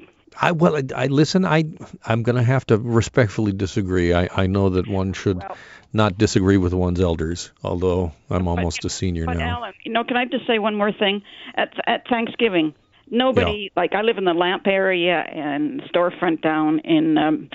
I 0.40 0.52
well, 0.52 0.76
I, 0.76 0.82
I 0.94 1.06
listen. 1.06 1.44
I 1.44 1.64
I'm 2.04 2.22
going 2.22 2.36
to 2.36 2.42
have 2.42 2.66
to 2.66 2.78
respectfully 2.78 3.52
disagree. 3.52 4.12
I 4.12 4.28
I 4.34 4.46
know 4.46 4.70
that 4.70 4.88
one 4.88 5.12
should 5.12 5.38
well, 5.38 5.56
not 5.92 6.18
disagree 6.18 6.56
with 6.56 6.74
one's 6.74 7.00
elders, 7.00 7.52
although 7.62 8.12
I'm 8.30 8.48
almost 8.48 8.82
but, 8.82 8.86
a 8.86 8.94
senior 8.94 9.26
but 9.26 9.38
now. 9.38 9.58
Alan, 9.58 9.74
you 9.84 9.92
know, 9.92 10.04
can 10.04 10.16
I 10.16 10.24
just 10.24 10.46
say 10.46 10.58
one 10.58 10.74
more 10.74 10.92
thing? 10.92 11.22
At 11.54 11.72
at 11.86 12.08
Thanksgiving, 12.08 12.74
nobody 13.10 13.70
yeah. 13.74 13.80
like 13.80 13.94
I 13.94 14.02
live 14.02 14.18
in 14.18 14.24
the 14.24 14.34
Lamp 14.34 14.66
area 14.66 15.20
and 15.20 15.82
storefront 15.82 16.42
down 16.42 16.80
in 16.80 17.16
um 17.16 17.50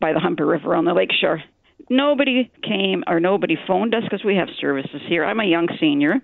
by 0.00 0.12
the 0.12 0.20
Humber 0.20 0.46
River 0.46 0.74
on 0.74 0.84
the 0.84 0.94
lakeshore. 0.94 1.42
Nobody 1.88 2.50
came 2.62 3.02
or 3.08 3.18
nobody 3.18 3.56
phoned 3.66 3.94
us 3.94 4.04
because 4.04 4.24
we 4.24 4.36
have 4.36 4.48
services 4.60 5.02
here. 5.08 5.24
I'm 5.24 5.40
a 5.40 5.44
young 5.44 5.66
senior, 5.80 6.14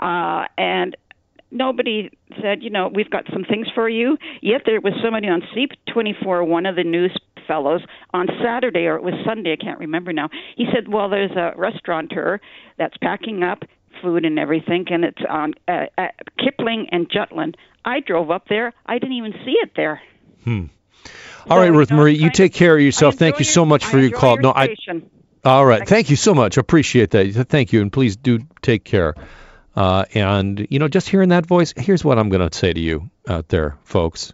uh, 0.00 0.46
and 0.58 0.96
nobody 1.50 2.10
said, 2.42 2.62
you 2.62 2.70
know, 2.70 2.90
we've 2.92 3.10
got 3.10 3.24
some 3.32 3.44
things 3.44 3.66
for 3.74 3.88
you. 3.88 4.16
Yet 4.42 4.62
there 4.66 4.80
was 4.80 4.94
somebody 5.02 5.28
on 5.28 5.42
CP24, 5.54 6.46
one 6.46 6.66
of 6.66 6.76
the 6.76 6.84
news 6.84 7.16
fellows, 7.46 7.82
on 8.12 8.26
Saturday 8.42 8.86
or 8.86 8.96
it 8.96 9.02
was 9.02 9.14
Sunday, 9.24 9.52
I 9.52 9.62
can't 9.62 9.78
remember 9.78 10.12
now. 10.12 10.28
He 10.56 10.66
said, 10.74 10.88
well, 10.88 11.08
there's 11.08 11.30
a 11.32 11.52
restaurateur 11.56 12.40
that's 12.78 12.96
packing 12.98 13.42
up 13.42 13.62
food 14.02 14.24
and 14.24 14.38
everything, 14.38 14.86
and 14.90 15.04
it's 15.04 15.22
on 15.28 15.54
uh, 15.68 15.86
uh, 15.96 16.08
Kipling 16.38 16.88
and 16.92 17.10
Jutland. 17.10 17.56
I 17.84 18.00
drove 18.00 18.30
up 18.30 18.46
there. 18.48 18.72
I 18.84 18.98
didn't 18.98 19.16
even 19.16 19.32
see 19.44 19.54
it 19.62 19.72
there. 19.76 20.02
Hmm. 20.44 20.64
All 21.48 21.56
so, 21.56 21.62
right, 21.62 21.72
Ruth 21.72 21.90
you 21.90 21.96
know, 21.96 22.02
Marie, 22.02 22.16
you 22.16 22.30
take 22.30 22.52
care 22.52 22.74
of 22.74 22.82
yourself. 22.82 23.14
Thank 23.14 23.38
you 23.38 23.44
so 23.44 23.64
much 23.64 23.84
for 23.84 23.98
your 23.98 24.10
call. 24.10 24.34
Your 24.34 24.42
no, 24.42 24.52
I 24.52 24.74
All 25.44 25.64
right. 25.64 25.86
Thank 25.86 26.10
you 26.10 26.16
so 26.16 26.34
much. 26.34 26.56
Appreciate 26.56 27.10
that. 27.10 27.46
Thank 27.48 27.72
you, 27.72 27.80
and 27.80 27.92
please 27.92 28.16
do 28.16 28.40
take 28.62 28.84
care. 28.84 29.14
Uh, 29.76 30.06
and 30.14 30.66
you 30.70 30.78
know, 30.78 30.88
just 30.88 31.08
hearing 31.08 31.28
that 31.28 31.46
voice, 31.46 31.74
here's 31.76 32.02
what 32.02 32.18
I'm 32.18 32.30
going 32.30 32.48
to 32.48 32.56
say 32.56 32.72
to 32.72 32.80
you 32.80 33.10
out 33.28 33.48
there, 33.48 33.76
folks. 33.84 34.32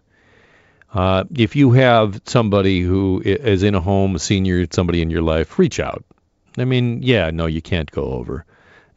Uh, 0.93 1.25
if 1.35 1.55
you 1.55 1.71
have 1.71 2.21
somebody 2.25 2.81
who 2.81 3.21
is 3.25 3.63
in 3.63 3.75
a 3.75 3.81
home, 3.81 4.15
a 4.15 4.19
senior, 4.19 4.65
somebody 4.71 5.01
in 5.01 5.09
your 5.09 5.23
life, 5.23 5.57
reach 5.59 5.79
out. 5.79 6.05
I 6.57 6.65
mean, 6.65 7.01
yeah, 7.01 7.31
no, 7.31 7.47
you 7.47 7.61
can't 7.61 7.89
go 7.91 8.13
over. 8.13 8.45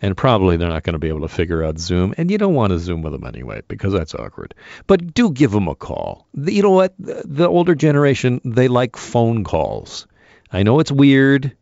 And 0.03 0.15
probably 0.15 0.59
they're 0.59 0.69
not 0.69 0.83
going 0.83 0.93
to 0.93 0.99
be 0.99 1.09
able 1.09 1.23
to 1.23 1.29
figure 1.29 1.65
out 1.65 1.79
Zoom. 1.79 2.15
And 2.19 2.31
you 2.31 2.37
don't 2.37 2.53
want 2.55 2.73
to 2.73 2.79
Zoom 2.79 3.01
with 3.01 3.13
them 3.13 3.25
anyway 3.25 3.63
because 3.67 3.95
that's 3.95 4.15
awkward. 4.15 4.55
But 4.87 5.15
do 5.15 5.31
give 5.31 5.53
them 5.53 5.69
a 5.69 5.75
call. 5.75 6.27
You 6.35 6.63
know 6.63 6.71
what? 6.71 6.93
The 6.99 7.49
older 7.49 7.75
generation, 7.75 8.43
they 8.45 8.69
like 8.69 8.97
phone 8.97 9.43
calls. 9.43 10.07
I 10.53 10.65
know 10.65 10.81
it's 10.81 10.93
weird, 10.93 11.57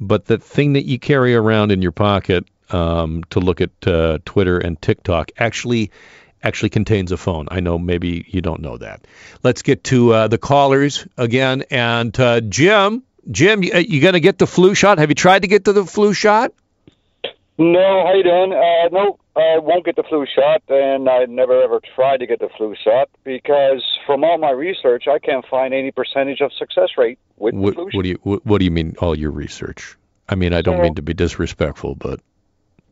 but 0.00 0.24
the 0.24 0.38
thing 0.38 0.72
that 0.72 0.86
you 0.86 0.98
carry 0.98 1.34
around 1.34 1.72
in 1.72 1.82
your 1.82 1.92
pocket 1.92 2.46
um, 2.70 3.24
to 3.30 3.40
look 3.40 3.60
at 3.60 3.70
uh, 3.86 4.18
Twitter 4.24 4.58
and 4.58 4.80
TikTok 4.80 5.30
actually 5.38 5.90
actually 6.42 6.70
contains 6.70 7.10
a 7.10 7.16
phone. 7.16 7.48
I 7.50 7.60
know 7.60 7.78
maybe 7.78 8.26
you 8.28 8.42
don't 8.42 8.60
know 8.60 8.76
that. 8.76 9.06
Let's 9.42 9.62
get 9.62 9.84
to 9.84 10.12
uh, 10.12 10.28
the 10.28 10.38
callers 10.38 11.06
again. 11.16 11.64
And 11.70 12.18
uh, 12.20 12.42
Jim, 12.42 13.02
Jim, 13.30 13.62
you, 13.62 13.72
uh, 13.72 13.78
you 13.78 14.00
going 14.00 14.12
to 14.12 14.20
get 14.20 14.38
the 14.38 14.46
flu 14.46 14.74
shot? 14.74 14.98
Have 14.98 15.08
you 15.08 15.14
tried 15.14 15.42
to 15.42 15.48
get 15.48 15.64
to 15.64 15.72
the 15.72 15.86
flu 15.86 16.12
shot? 16.12 16.52
No, 17.56 18.04
how 18.04 18.12
you 18.14 18.24
doing? 18.24 18.52
Uh, 18.52 18.88
no, 18.90 19.18
I 19.36 19.58
won't 19.58 19.84
get 19.84 19.94
the 19.94 20.02
flu 20.02 20.26
shot, 20.26 20.62
and 20.68 21.08
I 21.08 21.24
never 21.26 21.62
ever 21.62 21.80
tried 21.94 22.18
to 22.18 22.26
get 22.26 22.40
the 22.40 22.48
flu 22.56 22.74
shot 22.82 23.08
because 23.22 23.82
from 24.06 24.24
all 24.24 24.38
my 24.38 24.50
research, 24.50 25.04
I 25.06 25.20
can't 25.20 25.46
find 25.46 25.72
any 25.72 25.92
percentage 25.92 26.40
of 26.40 26.52
success 26.52 26.90
rate 26.98 27.18
with 27.36 27.54
what, 27.54 27.70
the 27.70 27.74
flu 27.74 27.90
what 27.92 28.02
do 28.02 28.08
you 28.08 28.18
what, 28.22 28.44
what, 28.44 28.58
do 28.58 28.64
you 28.64 28.72
mean 28.72 28.96
all 28.98 29.16
your 29.16 29.30
research? 29.30 29.96
I 30.28 30.34
mean, 30.34 30.52
I 30.52 30.62
don't 30.62 30.82
mean 30.82 30.96
to 30.96 31.02
be 31.02 31.14
disrespectful, 31.14 31.94
but 31.94 32.20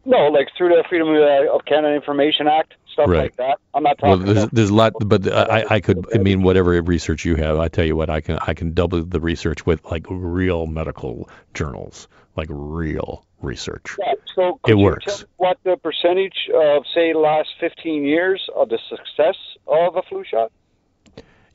no, 0.05 0.29
like 0.29 0.49
through 0.57 0.71
the 0.71 0.85
Freedom 0.89 1.09
of 1.09 1.17
uh, 1.17 1.59
Canada 1.67 1.95
Information 1.95 2.49
Act, 2.49 2.75
stuff 2.93 3.09
right. 3.09 3.23
like 3.23 3.37
that. 3.37 3.59
I'm 3.75 3.83
not 3.83 3.99
talking. 3.99 4.25
Well, 4.25 4.35
there's, 4.35 4.51
there's 4.51 4.71
a 4.71 4.75
lot, 4.75 4.93
but 5.01 5.33
I, 5.33 5.65
I 5.69 5.81
could. 5.81 6.07
I 6.15 6.19
mean, 6.19 6.43
whatever 6.43 6.81
research 6.83 7.25
you 7.25 7.37
have, 7.37 7.59
I 7.59 7.69
tell 7.69 7.85
you 7.85 7.97
what, 7.97 8.11
I 8.11 8.21
can 8.21 8.39
I 8.41 8.55
can 8.55 8.75
double 8.75 9.03
the 9.03 9.21
research 9.21 9.65
with 9.67 9.85
like 9.91 10.07
real 10.09 10.67
medical 10.67 11.29
journals, 11.55 12.09
like 12.37 12.49
real 12.51 13.25
research. 13.41 13.97
Yeah, 13.99 14.15
so 14.35 14.61
it 14.67 14.75
works. 14.75 15.25
what 15.37 15.59
the 15.65 15.77
percentage 15.77 16.49
of 16.55 16.85
say 16.95 17.13
last 17.15 17.51
15 17.61 18.05
years 18.05 18.49
of 18.55 18.69
the 18.69 18.79
success 18.89 19.37
of 19.67 19.97
a 19.97 20.03
flu 20.03 20.25
shot? 20.25 20.53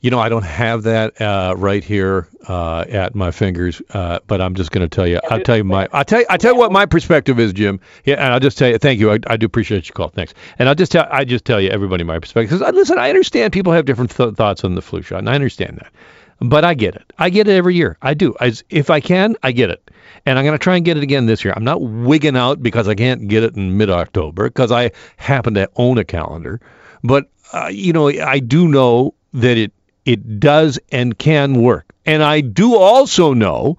You 0.00 0.10
know, 0.12 0.20
I 0.20 0.28
don't 0.28 0.44
have 0.44 0.84
that 0.84 1.20
uh, 1.20 1.54
right 1.56 1.82
here 1.82 2.28
uh, 2.46 2.84
at 2.88 3.16
my 3.16 3.32
fingers, 3.32 3.82
uh, 3.90 4.20
but 4.28 4.40
I'm 4.40 4.54
just 4.54 4.70
going 4.70 4.88
to 4.88 4.94
tell 4.94 5.08
you. 5.08 5.18
I'll 5.28 5.42
tell 5.42 5.56
you 5.56 5.64
my. 5.64 5.88
I 5.92 6.04
tell 6.04 6.20
you. 6.20 6.26
I 6.30 6.36
tell 6.36 6.52
you 6.52 6.58
what 6.58 6.70
my 6.70 6.86
perspective 6.86 7.40
is, 7.40 7.52
Jim. 7.52 7.80
Yeah, 8.04 8.14
and 8.14 8.32
I'll 8.32 8.38
just 8.38 8.58
tell 8.58 8.68
you. 8.68 8.78
Thank 8.78 9.00
you. 9.00 9.10
I, 9.10 9.18
I 9.26 9.36
do 9.36 9.46
appreciate 9.46 9.88
your 9.88 9.94
call. 9.94 10.08
Thanks. 10.08 10.34
And 10.58 10.68
I'll 10.68 10.76
just 10.76 10.92
tell. 10.92 11.08
I 11.10 11.24
just 11.24 11.44
tell 11.44 11.60
you 11.60 11.70
everybody 11.70 12.04
my 12.04 12.20
perspective. 12.20 12.58
Because 12.60 12.74
listen, 12.74 12.98
I 12.98 13.08
understand 13.08 13.52
people 13.52 13.72
have 13.72 13.86
different 13.86 14.12
th- 14.16 14.34
thoughts 14.34 14.62
on 14.62 14.76
the 14.76 14.82
flu 14.82 15.02
shot, 15.02 15.18
and 15.18 15.28
I 15.28 15.34
understand 15.34 15.78
that. 15.78 15.92
But 16.40 16.64
I 16.64 16.74
get 16.74 16.94
it. 16.94 17.12
I 17.18 17.30
get 17.30 17.48
it 17.48 17.56
every 17.56 17.74
year. 17.74 17.96
I 18.00 18.14
do. 18.14 18.36
I, 18.38 18.52
if 18.70 18.90
I 18.90 19.00
can, 19.00 19.34
I 19.42 19.50
get 19.50 19.70
it. 19.70 19.90
And 20.24 20.38
I'm 20.38 20.44
going 20.44 20.56
to 20.56 20.62
try 20.62 20.76
and 20.76 20.84
get 20.84 20.96
it 20.96 21.02
again 21.02 21.26
this 21.26 21.44
year. 21.44 21.52
I'm 21.56 21.64
not 21.64 21.82
wigging 21.82 22.36
out 22.36 22.62
because 22.62 22.86
I 22.86 22.94
can't 22.94 23.26
get 23.26 23.42
it 23.42 23.56
in 23.56 23.76
mid-October 23.76 24.48
because 24.48 24.70
I 24.70 24.92
happen 25.16 25.54
to 25.54 25.68
own 25.74 25.98
a 25.98 26.04
calendar. 26.04 26.60
But 27.02 27.28
uh, 27.52 27.70
you 27.72 27.92
know, 27.92 28.08
I 28.08 28.38
do 28.38 28.68
know 28.68 29.14
that 29.32 29.58
it 29.58 29.72
it 30.08 30.40
does 30.40 30.78
and 30.90 31.18
can 31.18 31.60
work. 31.60 31.92
And 32.06 32.22
I 32.22 32.40
do 32.40 32.76
also 32.76 33.34
know 33.34 33.76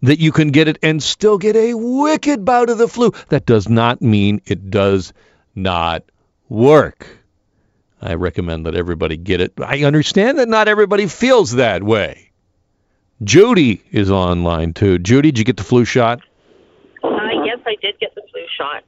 that 0.00 0.18
you 0.18 0.32
can 0.32 0.50
get 0.50 0.68
it 0.68 0.78
and 0.82 1.02
still 1.02 1.36
get 1.36 1.54
a 1.54 1.74
wicked 1.74 2.46
bout 2.46 2.70
of 2.70 2.78
the 2.78 2.88
flu. 2.88 3.12
That 3.28 3.44
does 3.44 3.68
not 3.68 4.00
mean 4.00 4.40
it 4.46 4.70
does 4.70 5.12
not 5.54 6.02
work. 6.48 7.06
I 8.00 8.14
recommend 8.14 8.64
that 8.64 8.74
everybody 8.74 9.18
get 9.18 9.42
it. 9.42 9.52
I 9.62 9.84
understand 9.84 10.38
that 10.38 10.48
not 10.48 10.66
everybody 10.66 11.08
feels 11.08 11.52
that 11.52 11.82
way. 11.82 12.30
Judy 13.22 13.82
is 13.90 14.10
online 14.10 14.72
too. 14.72 14.98
Judy, 14.98 15.30
did 15.30 15.38
you 15.40 15.44
get 15.44 15.58
the 15.58 15.64
flu 15.64 15.84
shot? 15.84 16.22
Uh, 17.04 17.08
yes, 17.44 17.58
I 17.66 17.74
did 17.82 18.00
get 18.00 18.14
the 18.14 18.22
flu 18.32 18.40
shot. 18.56 18.84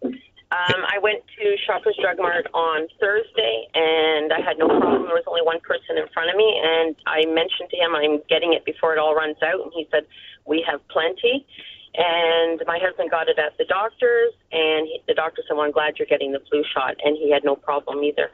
Um, 0.59 0.83
I 0.91 0.99
went 0.99 1.23
to 1.39 1.57
Shoppers 1.67 1.97
Drug 2.03 2.19
Mart 2.19 2.49
on 2.53 2.89
Thursday, 2.99 3.69
and 3.75 4.33
I 4.33 4.41
had 4.41 4.59
no 4.59 4.67
problem. 4.67 5.05
There 5.05 5.15
was 5.15 5.23
only 5.29 5.43
one 5.43 5.61
person 5.61 5.97
in 5.97 6.09
front 6.13 6.31
of 6.31 6.37
me, 6.37 6.51
and 6.51 6.97
I 7.07 7.27
mentioned 7.27 7.71
to 7.71 7.77
him 7.77 7.95
I'm 7.95 8.19
getting 8.29 8.55
it 8.55 8.65
before 8.65 8.93
it 8.93 8.99
all 8.99 9.15
runs 9.15 9.37
out, 9.41 9.63
and 9.63 9.71
he 9.73 9.87
said 9.93 10.03
we 10.47 10.65
have 10.69 10.81
plenty. 10.89 11.47
And 11.95 12.61
my 12.67 12.79
husband 12.83 13.11
got 13.11 13.29
it 13.29 13.39
at 13.39 13.57
the 13.57 13.67
doctor's, 13.67 14.35
and 14.51 14.87
he, 14.89 15.01
the 15.07 15.15
doctor 15.15 15.43
said, 15.47 15.55
"Well, 15.55 15.65
I'm 15.65 15.71
glad 15.71 15.95
you're 15.99 16.11
getting 16.11 16.33
the 16.33 16.43
flu 16.51 16.65
shot," 16.75 16.97
and 17.05 17.17
he 17.17 17.31
had 17.31 17.45
no 17.45 17.55
problem 17.55 18.03
either. 18.03 18.31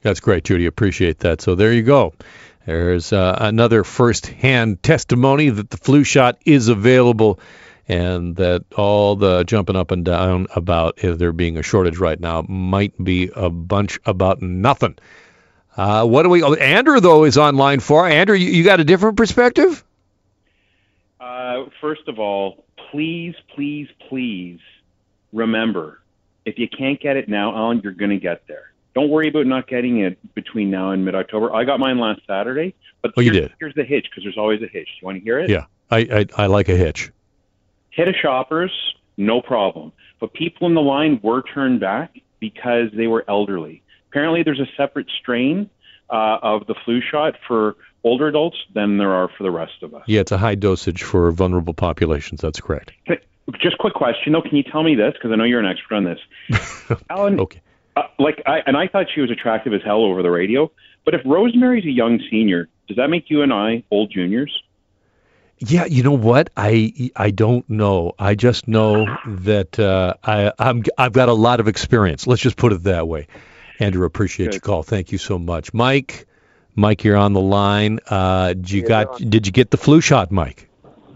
That's 0.00 0.20
great, 0.20 0.44
Judy. 0.44 0.64
Appreciate 0.64 1.18
that. 1.18 1.42
So 1.42 1.54
there 1.54 1.72
you 1.72 1.82
go. 1.82 2.14
There's 2.64 3.12
uh, 3.12 3.36
another 3.40 3.84
first-hand 3.84 4.82
testimony 4.82 5.50
that 5.50 5.70
the 5.70 5.76
flu 5.76 6.04
shot 6.04 6.38
is 6.46 6.68
available 6.68 7.40
and 7.88 8.36
that 8.36 8.64
all 8.76 9.16
the 9.16 9.44
jumping 9.44 9.76
up 9.76 9.90
and 9.90 10.04
down 10.04 10.46
about 10.54 11.02
if 11.02 11.18
there 11.18 11.32
being 11.32 11.56
a 11.56 11.62
shortage 11.62 11.98
right 11.98 12.20
now 12.20 12.44
might 12.48 13.02
be 13.02 13.30
a 13.34 13.48
bunch 13.48 13.98
about 14.04 14.42
nothing. 14.42 14.96
Uh, 15.76 16.04
what 16.04 16.24
do 16.24 16.28
we? 16.28 16.42
Oh, 16.42 16.54
Andrew 16.54 17.00
though 17.00 17.24
is 17.24 17.38
on 17.38 17.56
line 17.56 17.80
four. 17.80 18.06
Andrew, 18.06 18.36
you, 18.36 18.50
you 18.50 18.64
got 18.64 18.80
a 18.80 18.84
different 18.84 19.16
perspective? 19.16 19.84
Uh, 21.18 21.64
first 21.80 22.06
of 22.08 22.18
all, 22.18 22.64
please, 22.90 23.34
please, 23.54 23.88
please 24.08 24.60
remember 25.32 26.00
if 26.44 26.58
you 26.58 26.68
can't 26.68 27.00
get 27.00 27.16
it 27.16 27.28
now, 27.28 27.54
Alan, 27.54 27.80
you're 27.82 27.92
going 27.92 28.10
to 28.10 28.18
get 28.18 28.46
there. 28.48 28.72
Don't 28.94 29.10
worry 29.10 29.28
about 29.28 29.46
not 29.46 29.68
getting 29.68 30.00
it 30.00 30.18
between 30.34 30.70
now 30.70 30.90
and 30.90 31.04
mid-October. 31.04 31.54
I 31.54 31.64
got 31.64 31.78
mine 31.78 31.98
last 31.98 32.22
Saturday, 32.26 32.74
but 33.02 33.12
oh, 33.16 33.20
you 33.20 33.30
did. 33.30 33.52
Here's 33.60 33.74
the 33.74 33.84
hitch 33.84 34.06
because 34.10 34.24
there's 34.24 34.38
always 34.38 34.62
a 34.62 34.66
hitch. 34.66 34.88
You 35.00 35.06
want 35.06 35.18
to 35.18 35.22
hear 35.22 35.38
it? 35.38 35.50
Yeah, 35.50 35.66
I, 35.90 35.98
I 36.36 36.44
I 36.44 36.46
like 36.46 36.68
a 36.68 36.76
hitch. 36.76 37.12
Hit 37.98 38.06
a 38.06 38.12
shoppers, 38.12 38.70
no 39.16 39.42
problem. 39.42 39.90
But 40.20 40.32
people 40.32 40.68
in 40.68 40.74
the 40.74 40.80
line 40.80 41.18
were 41.20 41.42
turned 41.42 41.80
back 41.80 42.16
because 42.38 42.90
they 42.96 43.08
were 43.08 43.24
elderly. 43.26 43.82
Apparently, 44.08 44.44
there's 44.44 44.60
a 44.60 44.68
separate 44.76 45.08
strain 45.20 45.68
uh, 46.08 46.38
of 46.40 46.68
the 46.68 46.76
flu 46.84 47.00
shot 47.00 47.34
for 47.48 47.74
older 48.04 48.28
adults 48.28 48.56
than 48.72 48.98
there 48.98 49.12
are 49.12 49.28
for 49.36 49.42
the 49.42 49.50
rest 49.50 49.82
of 49.82 49.94
us. 49.94 50.04
Yeah, 50.06 50.20
it's 50.20 50.30
a 50.30 50.38
high 50.38 50.54
dosage 50.54 51.02
for 51.02 51.32
vulnerable 51.32 51.74
populations. 51.74 52.40
That's 52.40 52.60
correct. 52.60 52.92
Just 53.60 53.78
quick 53.78 53.94
question 53.94 54.32
though, 54.32 54.42
can 54.42 54.56
you 54.56 54.62
tell 54.62 54.84
me 54.84 54.94
this 54.94 55.14
because 55.14 55.32
I 55.32 55.34
know 55.34 55.42
you're 55.42 55.58
an 55.58 55.66
expert 55.66 55.96
on 55.96 56.04
this, 56.04 57.00
Alan? 57.10 57.40
okay. 57.40 57.60
Uh, 57.96 58.02
like, 58.20 58.40
I, 58.46 58.60
and 58.64 58.76
I 58.76 58.86
thought 58.86 59.06
she 59.12 59.20
was 59.20 59.32
attractive 59.32 59.74
as 59.74 59.80
hell 59.84 60.04
over 60.04 60.22
the 60.22 60.30
radio. 60.30 60.70
But 61.04 61.14
if 61.14 61.22
Rosemary's 61.24 61.84
a 61.84 61.90
young 61.90 62.20
senior, 62.30 62.68
does 62.86 62.96
that 62.96 63.08
make 63.08 63.28
you 63.28 63.42
and 63.42 63.52
I 63.52 63.82
old 63.90 64.12
juniors? 64.12 64.62
Yeah, 65.60 65.86
you 65.86 66.02
know 66.02 66.12
what? 66.12 66.50
I 66.56 67.10
I 67.16 67.30
don't 67.30 67.68
know. 67.68 68.12
I 68.18 68.34
just 68.34 68.68
know 68.68 69.06
that 69.26 69.78
uh, 69.78 70.14
I 70.22 70.52
I'm 70.58 70.84
I've 70.96 71.12
got 71.12 71.28
a 71.28 71.34
lot 71.34 71.60
of 71.60 71.68
experience. 71.68 72.26
Let's 72.26 72.42
just 72.42 72.56
put 72.56 72.72
it 72.72 72.84
that 72.84 73.08
way. 73.08 73.26
Andrew, 73.80 74.04
appreciate 74.04 74.46
Good. 74.46 74.54
your 74.54 74.60
call. 74.60 74.82
Thank 74.82 75.12
you 75.12 75.18
so 75.18 75.38
much, 75.38 75.74
Mike. 75.74 76.26
Mike, 76.74 77.02
you're 77.02 77.16
on 77.16 77.32
the 77.32 77.40
line. 77.40 77.98
Uh, 78.08 78.48
did 78.48 78.70
you 78.70 78.82
got? 78.82 79.20
On. 79.20 79.30
Did 79.30 79.46
you 79.46 79.52
get 79.52 79.70
the 79.70 79.76
flu 79.76 80.00
shot, 80.00 80.30
Mike? 80.30 80.68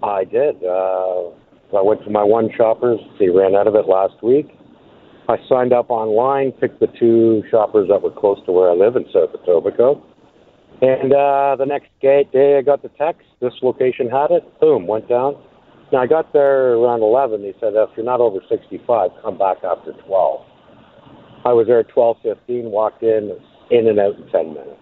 I 0.02 0.24
did. 0.24 0.62
Uh, 0.64 1.28
I 1.76 1.80
went 1.82 2.02
to 2.04 2.10
my 2.10 2.24
one 2.24 2.50
shoppers. 2.56 3.00
They 3.20 3.28
ran 3.28 3.54
out 3.54 3.68
of 3.68 3.76
it 3.76 3.86
last 3.86 4.22
week. 4.22 4.48
I 5.28 5.36
signed 5.48 5.72
up 5.72 5.88
online, 5.88 6.50
picked 6.52 6.80
the 6.80 6.88
two 6.88 7.44
shoppers 7.48 7.88
that 7.88 8.02
were 8.02 8.10
close 8.10 8.44
to 8.46 8.52
where 8.52 8.70
I 8.70 8.74
live 8.74 8.96
in 8.96 9.04
South 9.12 9.30
Etobicoke 9.32 10.02
and 10.82 11.12
uh, 11.12 11.54
the 11.56 11.64
next 11.64 11.88
day, 12.00 12.58
I 12.58 12.62
got 12.62 12.82
the 12.82 12.88
text. 12.90 13.26
This 13.40 13.52
location 13.62 14.10
had 14.10 14.32
it. 14.32 14.60
Boom, 14.60 14.88
went 14.88 15.08
down. 15.08 15.36
Now 15.92 16.00
I 16.00 16.06
got 16.06 16.32
there 16.32 16.74
around 16.74 17.02
11. 17.02 17.42
They 17.42 17.54
said 17.60 17.74
if 17.74 17.90
you're 17.96 18.04
not 18.04 18.20
over 18.20 18.40
65, 18.48 19.10
come 19.22 19.38
back 19.38 19.58
after 19.62 19.92
12. 19.92 20.46
I 21.44 21.52
was 21.52 21.66
there 21.66 21.80
at 21.80 21.88
12:15. 21.88 22.64
Walked 22.64 23.02
in, 23.02 23.36
in 23.70 23.86
and 23.86 24.00
out 24.00 24.16
in 24.16 24.28
10 24.28 24.54
minutes. 24.54 24.80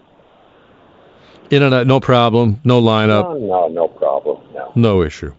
In 1.50 1.62
and 1.62 1.74
out, 1.74 1.86
no 1.86 2.00
problem, 2.00 2.60
no 2.64 2.80
lineup. 2.80 3.38
No, 3.38 3.38
no, 3.38 3.68
no 3.68 3.88
problem. 3.88 4.40
No. 4.54 4.72
No 4.74 5.02
issue. 5.02 5.34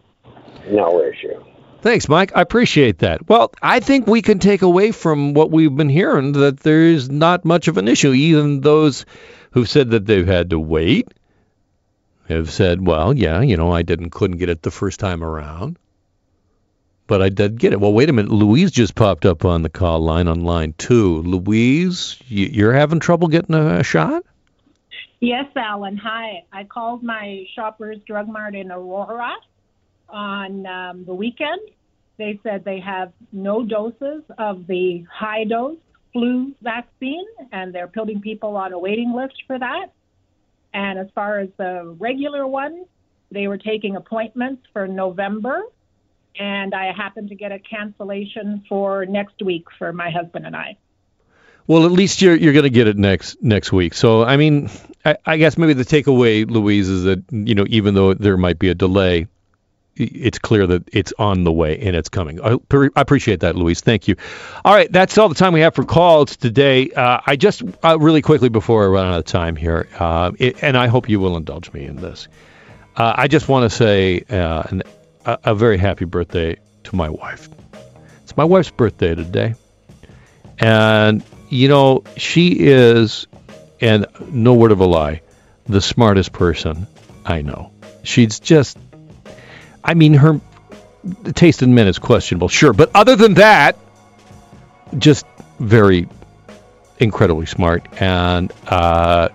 No 0.70 1.02
issue. 1.02 1.42
Thanks, 1.82 2.08
Mike. 2.08 2.34
I 2.36 2.42
appreciate 2.42 3.00
that. 3.00 3.28
Well, 3.28 3.52
I 3.62 3.80
think 3.80 4.06
we 4.06 4.22
can 4.22 4.38
take 4.38 4.62
away 4.62 4.92
from 4.92 5.34
what 5.34 5.50
we've 5.50 5.76
been 5.76 5.90
hearing 5.90 6.34
that 6.34 6.60
there's 6.60 7.10
not 7.10 7.46
much 7.46 7.68
of 7.68 7.78
an 7.78 7.88
issue. 7.88 8.14
Even 8.14 8.62
those 8.62 9.06
who've 9.52 9.70
said 9.70 9.92
that 9.92 10.06
they've 10.06 10.28
had 10.28 10.50
to 10.50 10.60
wait 10.60 11.14
have 12.28 12.52
said, 12.52 12.86
well, 12.86 13.16
yeah, 13.16 13.42
you 13.42 13.58
know, 13.58 13.72
I 13.72 13.82
didn't 13.82 14.12
couldn't 14.12 14.38
get 14.38 14.50
it 14.50 14.62
the 14.62 14.72
first 14.72 15.00
time 15.00 15.24
around, 15.24 15.78
but 17.08 17.22
I 17.22 17.30
did 17.30 17.60
get 17.60 17.74
it. 17.74 17.80
Well, 17.80 17.94
wait 17.94 18.10
a 18.10 18.14
minute, 18.14 18.32
Louise 18.32 18.72
just 18.72 18.96
popped 18.96 19.26
up 19.26 19.44
on 19.44 19.62
the 19.64 19.70
call 19.70 20.00
line 20.00 20.28
on 20.28 20.44
line 20.46 20.74
two. 20.78 21.22
Louise, 21.24 22.18
you're 22.28 22.74
having 22.74 23.00
trouble 23.00 23.28
getting 23.28 23.56
a 23.56 23.84
shot? 23.84 24.24
Yes, 25.20 25.46
Alan. 25.56 25.98
Hi. 25.98 26.46
I 26.52 26.64
called 26.64 27.04
my 27.04 27.46
Shoppers 27.54 27.98
Drug 28.08 28.28
Mart 28.28 28.56
in 28.56 28.72
Aurora 28.72 29.36
on 30.10 30.66
um, 30.66 31.06
the 31.06 31.14
weekend, 31.14 31.62
They 32.18 32.40
said 32.44 32.64
they 32.64 32.80
have 32.80 33.14
no 33.32 33.64
doses 33.64 34.24
of 34.38 34.68
the 34.68 35.06
high 35.12 35.44
dose 35.46 35.78
flu 36.14 36.54
vaccine, 36.62 37.26
and 37.52 37.74
they're 37.74 37.88
putting 37.88 38.22
people 38.22 38.56
on 38.56 38.74
a 38.74 38.80
waiting 38.80 39.14
list 39.14 39.44
for 39.48 39.58
that. 39.58 39.88
And 40.74 41.00
as 41.00 41.08
far 41.14 41.40
as 41.40 41.50
the 41.58 41.96
regular 42.00 42.48
one, 42.48 42.86
they 43.32 43.48
were 43.48 43.58
taking 43.58 43.96
appointments 43.96 44.64
for 44.74 44.88
November, 44.88 45.64
and 46.38 46.74
I 46.74 46.92
happened 46.94 47.30
to 47.30 47.36
get 47.36 47.52
a 47.52 47.60
cancellation 47.60 48.64
for 48.68 49.06
next 49.06 49.42
week 49.42 49.66
for 49.78 49.92
my 49.94 50.10
husband 50.10 50.46
and 50.46 50.56
I. 50.56 50.78
Well, 51.68 51.86
at 51.86 51.92
least 51.92 52.22
you're 52.22 52.36
you're 52.36 52.54
going 52.54 52.64
to 52.64 52.70
get 52.70 52.88
it 52.88 52.98
next 52.98 53.42
next 53.42 53.72
week. 53.72 53.94
So, 53.94 54.24
I 54.24 54.36
mean, 54.36 54.70
I, 55.06 55.18
I 55.26 55.38
guess 55.38 55.58
maybe 55.58 55.74
the 55.74 55.86
takeaway, 55.86 56.50
Louise, 56.50 56.90
is 56.90 57.04
that 57.04 57.24
you 57.32 57.56
know 57.56 57.66
even 57.70 57.94
though 57.94 58.14
there 58.14 58.38
might 58.38 58.60
be 58.60 58.70
a 58.70 58.76
delay, 58.76 59.28
it's 59.96 60.40
clear 60.40 60.68
that 60.68 60.90
it's 60.94 61.14
on 61.20 61.44
the 61.44 61.52
way 61.52 61.80
and 61.80 61.96
it's 61.96 62.10
coming. 62.10 62.42
I, 62.42 62.58
I 62.72 62.88
appreciate 62.96 63.42
that, 63.42 63.56
Louise. 63.56 63.82
Thank 63.82 64.08
you. 64.08 64.16
All 64.64 64.74
right, 64.74 64.92
that's 64.92 65.18
all 65.18 65.30
the 65.30 65.36
time 65.36 65.54
we 65.54 65.62
have 65.62 65.76
for 65.76 65.84
calls 65.84 66.38
today. 66.38 66.92
Uh, 66.92 67.20
I 67.26 67.36
just 67.36 67.62
uh, 67.84 67.98
really 68.00 68.22
quickly 68.22 68.50
before 68.50 68.84
I 68.86 68.88
run 68.88 69.08
out 69.08 69.20
of 69.20 69.26
time 69.26 69.56
here, 69.56 69.88
uh, 70.00 70.32
it, 70.40 70.64
and 70.64 70.78
I 70.78 70.88
hope 70.88 71.10
you 71.10 71.20
will 71.20 71.38
indulge 71.38 71.72
me 71.74 71.86
in 71.86 71.98
this. 71.98 72.28
Uh, 72.96 73.14
I 73.16 73.28
just 73.28 73.48
want 73.48 73.70
to 73.70 73.76
say 73.76 74.24
uh, 74.30 74.64
an, 74.70 74.84
a, 75.26 75.40
a 75.46 75.56
very 75.56 75.78
happy 75.78 76.06
birthday 76.06 76.58
to 76.86 76.96
my 76.96 77.10
wife. 77.10 77.50
It's 78.24 78.36
my 78.38 78.46
wife's 78.46 78.72
birthday 78.72 79.16
today, 79.16 79.56
and 80.60 81.24
you 81.50 81.68
know 81.68 82.04
she 82.18 82.56
is, 82.60 83.28
and 83.82 84.06
no 84.30 84.54
word 84.54 84.72
of 84.72 84.80
a 84.80 84.86
lie, 84.86 85.22
the 85.68 85.82
smartest 85.82 86.32
person 86.32 86.88
I 87.26 87.42
know. 87.42 87.72
She's 88.04 88.40
just 88.40 88.78
I 89.84 89.94
mean, 89.94 90.14
her 90.14 90.40
taste 91.34 91.64
in 91.64 91.74
men 91.74 91.88
is 91.88 92.00
questionable, 92.00 92.48
sure, 92.48 92.74
but 92.74 92.92
other 92.94 93.16
than 93.16 93.36
that, 93.36 93.78
just 94.98 95.26
very 95.60 96.08
incredibly 97.00 97.46
smart, 97.46 97.88
and 98.02 98.52
uh, 98.68 99.30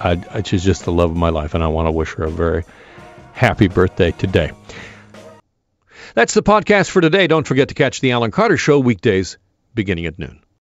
I, 0.00 0.24
I, 0.30 0.42
she's 0.42 0.64
just 0.64 0.84
the 0.84 0.92
love 0.92 1.10
of 1.10 1.16
my 1.16 1.30
life, 1.30 1.54
and 1.54 1.62
I 1.62 1.68
want 1.68 1.86
to 1.86 1.92
wish 1.92 2.14
her 2.14 2.24
a 2.24 2.30
very 2.30 2.64
happy 3.32 3.68
birthday 3.68 4.12
today. 4.12 4.52
That's 6.14 6.34
the 6.34 6.42
podcast 6.42 6.90
for 6.90 7.00
today. 7.00 7.26
Don't 7.26 7.46
forget 7.46 7.68
to 7.68 7.74
catch 7.74 8.00
the 8.00 8.12
Alan 8.12 8.30
Carter 8.30 8.56
Show 8.56 8.78
weekdays 8.78 9.38
beginning 9.74 10.06
at 10.06 10.18
noon. 10.18 10.41